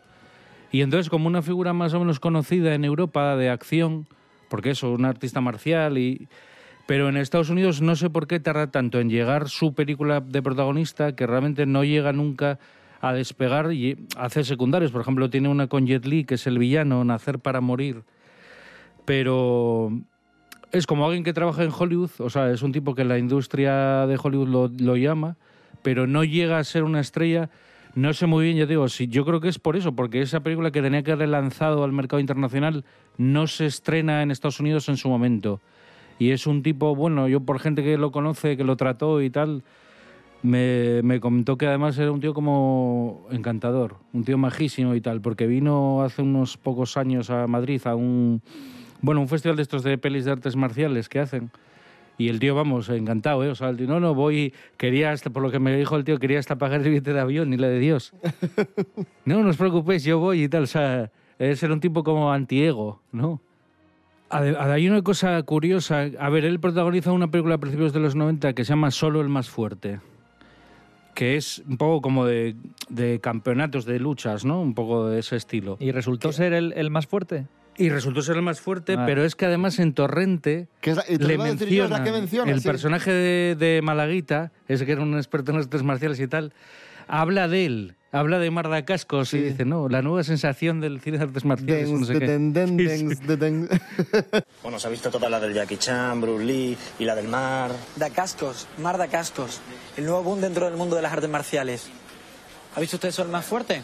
Y 0.72 0.82
entonces 0.82 1.08
como 1.08 1.26
una 1.26 1.42
figura 1.42 1.72
más 1.72 1.94
o 1.94 2.00
menos 2.00 2.20
conocida 2.20 2.74
en 2.74 2.84
Europa 2.84 3.34
de 3.36 3.50
acción, 3.50 4.06
porque 4.50 4.70
eso, 4.70 4.92
un 4.92 5.06
artista 5.06 5.40
marcial 5.40 5.96
y... 5.96 6.28
Pero 6.86 7.08
en 7.08 7.16
Estados 7.16 7.50
Unidos 7.50 7.80
no 7.80 7.94
sé 7.94 8.10
por 8.10 8.26
qué 8.26 8.40
tarda 8.40 8.72
tanto 8.72 8.98
en 8.98 9.10
llegar 9.10 9.48
su 9.48 9.74
película 9.74 10.20
de 10.20 10.42
protagonista 10.42 11.14
que 11.14 11.24
realmente 11.24 11.64
no 11.64 11.84
llega 11.84 12.12
nunca 12.12 12.58
a 13.00 13.12
despegar 13.12 13.72
y 13.72 13.96
hace 14.16 14.42
secundarios. 14.42 14.90
Por 14.90 15.00
ejemplo, 15.00 15.30
tiene 15.30 15.48
una 15.48 15.68
con 15.68 15.86
Jet 15.86 16.04
Li, 16.04 16.24
que 16.24 16.34
es 16.34 16.48
el 16.48 16.58
villano, 16.58 17.04
Nacer 17.04 17.38
para 17.38 17.60
Morir. 17.60 18.02
Pero 19.04 19.92
es 20.72 20.86
como 20.86 21.04
alguien 21.04 21.22
que 21.22 21.32
trabaja 21.32 21.62
en 21.62 21.70
Hollywood, 21.76 22.10
o 22.18 22.28
sea, 22.28 22.50
es 22.50 22.62
un 22.62 22.72
tipo 22.72 22.96
que 22.96 23.04
la 23.04 23.18
industria 23.18 24.06
de 24.06 24.18
Hollywood 24.20 24.48
lo, 24.48 24.70
lo 24.78 24.96
llama, 24.96 25.36
pero 25.82 26.06
no 26.08 26.24
llega 26.24 26.58
a 26.58 26.64
ser 26.64 26.82
una 26.82 27.00
estrella. 27.00 27.50
No 27.94 28.12
sé 28.12 28.26
muy 28.26 28.44
bien, 28.44 28.56
yo 28.56 28.66
digo, 28.66 28.88
si 28.88 29.08
yo 29.08 29.24
creo 29.24 29.40
que 29.40 29.48
es 29.48 29.58
por 29.58 29.76
eso, 29.76 29.92
porque 29.92 30.22
esa 30.22 30.40
película 30.40 30.70
que 30.70 30.80
tenía 30.80 31.02
que 31.02 31.12
haber 31.12 31.28
lanzado 31.28 31.82
al 31.82 31.92
mercado 31.92 32.20
internacional 32.20 32.84
no 33.18 33.46
se 33.48 33.66
estrena 33.66 34.22
en 34.22 34.30
Estados 34.30 34.60
Unidos 34.60 34.88
en 34.88 34.96
su 34.96 35.08
momento. 35.08 35.60
Y 36.18 36.30
es 36.30 36.46
un 36.46 36.62
tipo, 36.62 36.94
bueno, 36.94 37.26
yo 37.28 37.40
por 37.40 37.58
gente 37.58 37.82
que 37.82 37.98
lo 37.98 38.12
conoce, 38.12 38.56
que 38.56 38.62
lo 38.62 38.76
trató 38.76 39.20
y 39.22 39.30
tal, 39.30 39.64
me, 40.42 41.02
me 41.02 41.18
comentó 41.18 41.58
que 41.58 41.66
además 41.66 41.98
era 41.98 42.12
un 42.12 42.20
tío 42.20 42.32
como 42.32 43.26
encantador, 43.30 43.96
un 44.12 44.24
tío 44.24 44.38
majísimo 44.38 44.94
y 44.94 45.00
tal, 45.00 45.20
porque 45.20 45.46
vino 45.46 46.02
hace 46.02 46.22
unos 46.22 46.56
pocos 46.56 46.96
años 46.96 47.30
a 47.30 47.46
Madrid 47.46 47.80
a 47.86 47.96
un, 47.96 48.40
bueno, 49.02 49.20
un 49.20 49.28
festival 49.28 49.56
de 49.56 49.62
estos 49.62 49.82
de 49.82 49.98
pelis 49.98 50.24
de 50.24 50.32
artes 50.32 50.56
marciales 50.56 51.08
que 51.08 51.18
hacen. 51.18 51.50
Y 52.20 52.28
el 52.28 52.38
tío, 52.38 52.54
vamos, 52.54 52.90
encantado, 52.90 53.42
¿eh? 53.44 53.48
O 53.48 53.54
sea, 53.54 53.70
el 53.70 53.78
tío, 53.78 53.86
no, 53.86 53.98
no, 53.98 54.14
voy, 54.14 54.52
quería 54.76 55.10
hasta, 55.10 55.30
por 55.30 55.42
lo 55.42 55.50
que 55.50 55.58
me 55.58 55.74
dijo 55.74 55.96
el 55.96 56.04
tío, 56.04 56.18
quería 56.18 56.38
hasta 56.38 56.56
pagar 56.56 56.82
el 56.82 56.90
billete 56.90 57.14
de 57.14 57.20
avión, 57.20 57.48
ni 57.48 57.56
la 57.56 57.68
de 57.68 57.78
Dios. 57.78 58.12
no, 59.24 59.42
no 59.42 59.48
os 59.48 59.56
preocupéis, 59.56 60.04
yo 60.04 60.18
voy 60.18 60.42
y 60.42 60.48
tal, 60.50 60.64
o 60.64 60.66
sea, 60.66 61.10
es 61.38 61.58
ser 61.58 61.72
un 61.72 61.80
tipo 61.80 62.04
como 62.04 62.30
antiego, 62.30 63.00
¿no? 63.10 63.40
Hay 64.28 64.86
una 64.86 65.00
cosa 65.00 65.42
curiosa. 65.44 66.10
A 66.18 66.28
ver, 66.28 66.44
él 66.44 66.60
protagoniza 66.60 67.10
una 67.10 67.30
película 67.30 67.54
a 67.54 67.58
principios 67.58 67.94
de 67.94 68.00
los 68.00 68.14
90 68.14 68.52
que 68.52 68.66
se 68.66 68.74
llama 68.74 68.90
Solo 68.90 69.22
el 69.22 69.30
más 69.30 69.48
fuerte. 69.48 70.00
Que 71.14 71.36
es 71.36 71.62
un 71.66 71.78
poco 71.78 72.02
como 72.02 72.26
de, 72.26 72.54
de 72.90 73.18
campeonatos 73.20 73.86
de 73.86 73.98
luchas, 73.98 74.44
¿no? 74.44 74.60
Un 74.60 74.74
poco 74.74 75.08
de 75.08 75.20
ese 75.20 75.36
estilo. 75.36 75.78
¿Y 75.80 75.90
resultó 75.90 76.32
ser 76.32 76.52
el, 76.52 76.74
el 76.76 76.90
más 76.90 77.06
fuerte? 77.06 77.46
Y 77.80 77.88
resultó 77.90 78.22
ser 78.22 78.36
el 78.36 78.42
más 78.42 78.60
fuerte, 78.60 78.94
Ah. 78.98 79.04
pero 79.06 79.24
es 79.24 79.34
que 79.34 79.46
además 79.46 79.78
en 79.78 79.94
Torrente 79.94 80.68
Que 80.80 80.90
es 80.90 80.96
la- 80.96 81.04
le 81.08 81.34
iba 81.34 81.44
a 81.44 81.50
decir 81.50 81.68
yo, 81.68 81.84
es 81.84 81.90
la 81.90 81.98
mencionan 81.98 82.04
que 82.04 82.12
menciona, 82.20 82.52
el 82.52 82.60
sí. 82.60 82.68
personaje 82.68 83.10
de, 83.10 83.56
de 83.58 83.80
Malaguita, 83.82 84.52
ese 84.68 84.86
que 84.86 84.92
era 84.92 85.02
un 85.02 85.16
experto 85.16 85.50
en 85.52 85.58
artes 85.58 85.82
marciales 85.82 86.20
y 86.20 86.28
tal, 86.28 86.52
habla 87.08 87.48
de 87.48 87.64
él, 87.66 87.94
habla 88.12 88.38
de 88.38 88.50
Marda 88.50 88.84
Cascos 88.84 89.32
y 89.34 89.38
dice, 89.40 89.64
no, 89.64 89.88
la 89.88 90.02
nueva 90.02 90.22
sensación 90.24 90.80
del 90.80 91.00
cine 91.00 91.18
de 91.18 91.24
artes 91.24 91.44
marciales. 91.44 91.88
no 91.90 92.04
sé 92.04 92.12
de 92.14 92.18
qué. 92.20 92.26
den, 92.26 92.52
den, 92.52 92.76
Sí, 92.78 92.84
dens, 92.84 93.18
sí. 93.18 93.26
de 93.26 93.36
den. 93.36 93.68
Bueno, 94.62 94.78
se 94.78 94.86
ha 94.86 94.90
visto 94.90 95.10
toda 95.10 95.28
la 95.30 95.40
del 95.40 95.54
Jackie 95.54 95.76
Chan, 95.78 96.20
Bruce 96.20 96.44
Lee 96.44 96.76
y 96.98 97.04
la 97.04 97.14
del 97.14 97.28
mar. 97.28 97.70
Da 97.96 98.10
cascos, 98.10 98.68
mar 98.78 98.98
da 98.98 99.06
cascos. 99.08 99.60
El 99.96 100.04
nuevo 100.04 100.22
boom 100.22 100.40
dentro 100.40 100.66
del 100.66 100.76
mundo 100.76 100.96
de 100.96 101.02
las 101.02 101.12
artes 101.12 101.30
marciales. 101.30 101.88
¿Ha 102.76 102.80
visto 102.80 102.96
usted 102.96 103.10
Sol 103.10 103.28
más 103.28 103.44
fuerte? 103.46 103.82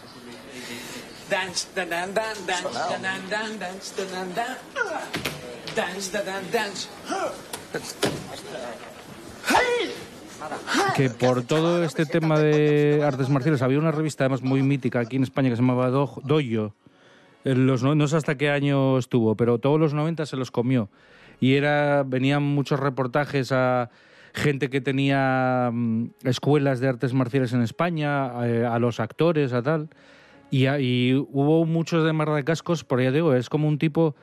Dance, 1.30 1.66
dan, 1.74 1.90
dan, 1.90 2.14
dan, 2.14 2.34
dance, 2.46 2.62
dan, 2.62 3.02
dan, 3.02 3.20
dan, 3.28 3.58
dance, 3.58 3.94
dan, 3.96 4.34
dan, 4.34 4.34
dan. 4.34 4.56
Dance, 5.74 6.12
dan, 6.12 6.24
dan, 6.24 6.42
dance. 6.52 6.88
que 10.94 11.10
por 11.10 11.42
todo 11.42 11.82
este 11.82 12.06
tema 12.06 12.38
de 12.38 13.02
artes 13.04 13.28
marciales 13.28 13.62
había 13.62 13.78
una 13.78 13.90
revista 13.90 14.24
además 14.24 14.42
muy 14.42 14.62
mítica 14.62 15.00
aquí 15.00 15.16
en 15.16 15.24
España 15.24 15.50
que 15.50 15.56
se 15.56 15.62
llamaba 15.62 15.90
Do- 15.90 16.20
Doyo. 16.24 16.74
En 17.44 17.66
los, 17.66 17.82
no, 17.82 18.08
sé 18.08 18.16
hasta 18.16 18.36
qué 18.36 18.50
año 18.50 18.98
estuvo, 18.98 19.36
pero 19.36 19.58
todos 19.58 19.78
los 19.78 19.94
90 19.94 20.26
se 20.26 20.36
los 20.36 20.50
comió. 20.50 20.88
Y 21.40 21.54
era 21.54 22.02
venían 22.04 22.42
muchos 22.42 22.80
reportajes 22.80 23.52
a 23.52 23.90
gente 24.34 24.68
que 24.68 24.80
tenía 24.80 25.70
mm, 25.72 26.06
escuelas 26.24 26.80
de 26.80 26.88
artes 26.88 27.12
marciales 27.14 27.52
en 27.52 27.62
España, 27.62 28.26
a, 28.26 28.74
a 28.74 28.78
los 28.78 29.00
actores, 29.00 29.52
a 29.52 29.62
tal. 29.62 29.88
Y, 30.64 31.14
hubo 31.14 31.64
muchos 31.66 32.04
de 32.04 32.12
Mardacascos, 32.12 32.84
por 32.84 33.02
ya 33.02 33.10
digo, 33.10 33.34
es 33.34 33.48
como 33.48 33.68
un 33.68 33.78
tipo 33.78 34.14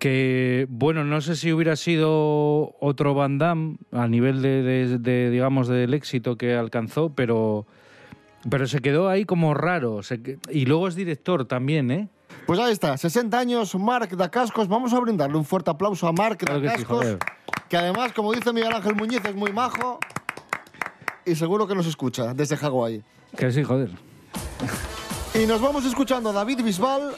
que, 0.00 0.66
bueno, 0.68 1.04
no 1.04 1.20
sé 1.20 1.36
si 1.36 1.52
hubiera 1.52 1.76
sido 1.76 2.74
otro 2.80 3.14
Van 3.14 3.38
Damme 3.38 3.76
a 3.92 4.08
nivel 4.08 4.42
de, 4.42 4.62
de- 4.62 4.98
de, 4.98 5.30
digamos, 5.30 5.68
del 5.68 5.94
éxito 5.94 6.36
que 6.36 6.54
alcanzó, 6.56 7.10
pero, 7.14 7.66
pero 8.50 8.66
se 8.66 8.80
quedó 8.80 9.08
ahí 9.08 9.24
como 9.24 9.54
raro. 9.54 10.02
se 10.02 10.20
y 10.50 10.66
luego 10.66 10.88
es 10.88 10.96
director 10.96 11.44
también, 11.44 11.90
¿eh? 11.90 12.08
Pues 12.46 12.58
ahí 12.58 12.72
está, 12.72 12.96
60 12.96 13.38
años, 13.38 13.74
Marc 13.74 14.12
Dacascos. 14.14 14.68
Vamos 14.68 14.92
a 14.92 15.00
brindarle 15.00 15.36
un 15.36 15.44
fuerte 15.44 15.70
aplauso 15.70 16.06
a 16.06 16.12
Marc 16.12 16.44
Claro 16.44 16.60
que 16.60 16.68
sí, 16.68 16.74
Dacascos, 16.82 17.16
que 17.68 17.76
además, 17.76 18.12
como 18.12 18.32
dice 18.32 18.52
Miguel 18.52 18.72
Ángel 18.72 18.94
Muñiz, 18.94 19.20
es 19.24 19.34
muy 19.34 19.52
majo 19.52 19.98
y 21.24 21.34
seguro 21.34 21.66
que 21.66 21.74
nos 21.74 21.86
escucha 21.86 22.34
desde 22.34 22.56
Hawái. 22.56 23.02
Que 23.36 23.50
sí, 23.50 23.62
joder. 23.62 23.90
Y 25.40 25.46
nos 25.46 25.60
vamos 25.60 25.84
escuchando 25.84 26.30
a 26.30 26.32
David 26.32 26.62
Bisbal, 26.62 27.14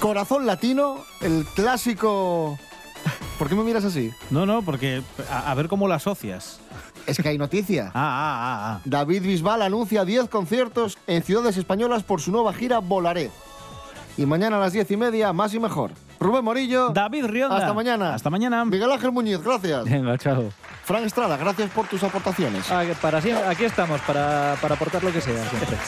Corazón 0.00 0.46
Latino, 0.46 0.98
el 1.20 1.44
clásico... 1.54 2.58
¿Por 3.38 3.48
qué 3.48 3.54
me 3.54 3.62
miras 3.64 3.84
así? 3.84 4.12
No, 4.30 4.44
no, 4.46 4.62
porque 4.62 5.02
a, 5.30 5.50
a 5.50 5.54
ver 5.54 5.68
cómo 5.68 5.86
lo 5.88 5.94
asocias. 5.94 6.58
Es 7.06 7.18
que 7.18 7.28
hay 7.28 7.38
noticia. 7.38 7.90
Ah, 7.94 8.00
ah, 8.02 8.38
ah, 8.42 8.74
ah. 8.76 8.80
David 8.84 9.22
Bisbal 9.22 9.62
anuncia 9.62 10.04
10 10.04 10.28
conciertos 10.28 10.98
en 11.06 11.22
ciudades 11.22 11.56
españolas 11.56 12.02
por 12.02 12.20
su 12.20 12.32
nueva 12.32 12.52
gira 12.52 12.78
Volaré. 12.78 13.30
Y 14.16 14.26
mañana 14.26 14.56
a 14.56 14.60
las 14.60 14.72
10 14.72 14.90
y 14.90 14.96
media, 14.96 15.32
más 15.32 15.54
y 15.54 15.60
mejor. 15.60 15.92
Rubén 16.20 16.44
Morillo. 16.44 16.90
David 16.90 17.26
Rionda. 17.26 17.56
Hasta 17.56 17.72
mañana. 17.72 18.14
Hasta 18.14 18.30
mañana. 18.30 18.64
Miguel 18.64 18.90
Ángel 18.92 19.10
Muñiz, 19.10 19.40
gracias. 19.42 19.84
Venga, 19.84 20.18
chao. 20.18 20.50
Frank 20.84 21.04
Estrada, 21.04 21.36
gracias 21.36 21.70
por 21.70 21.86
tus 21.86 22.02
aportaciones. 22.02 22.70
Ah, 22.70 22.84
para 23.00 23.20
siempre- 23.22 23.46
aquí 23.46 23.64
estamos, 23.64 24.00
para, 24.02 24.56
para 24.60 24.74
aportar 24.74 25.02
lo 25.02 25.12
que 25.12 25.20
sea. 25.20 25.48
siempre. 25.48 25.78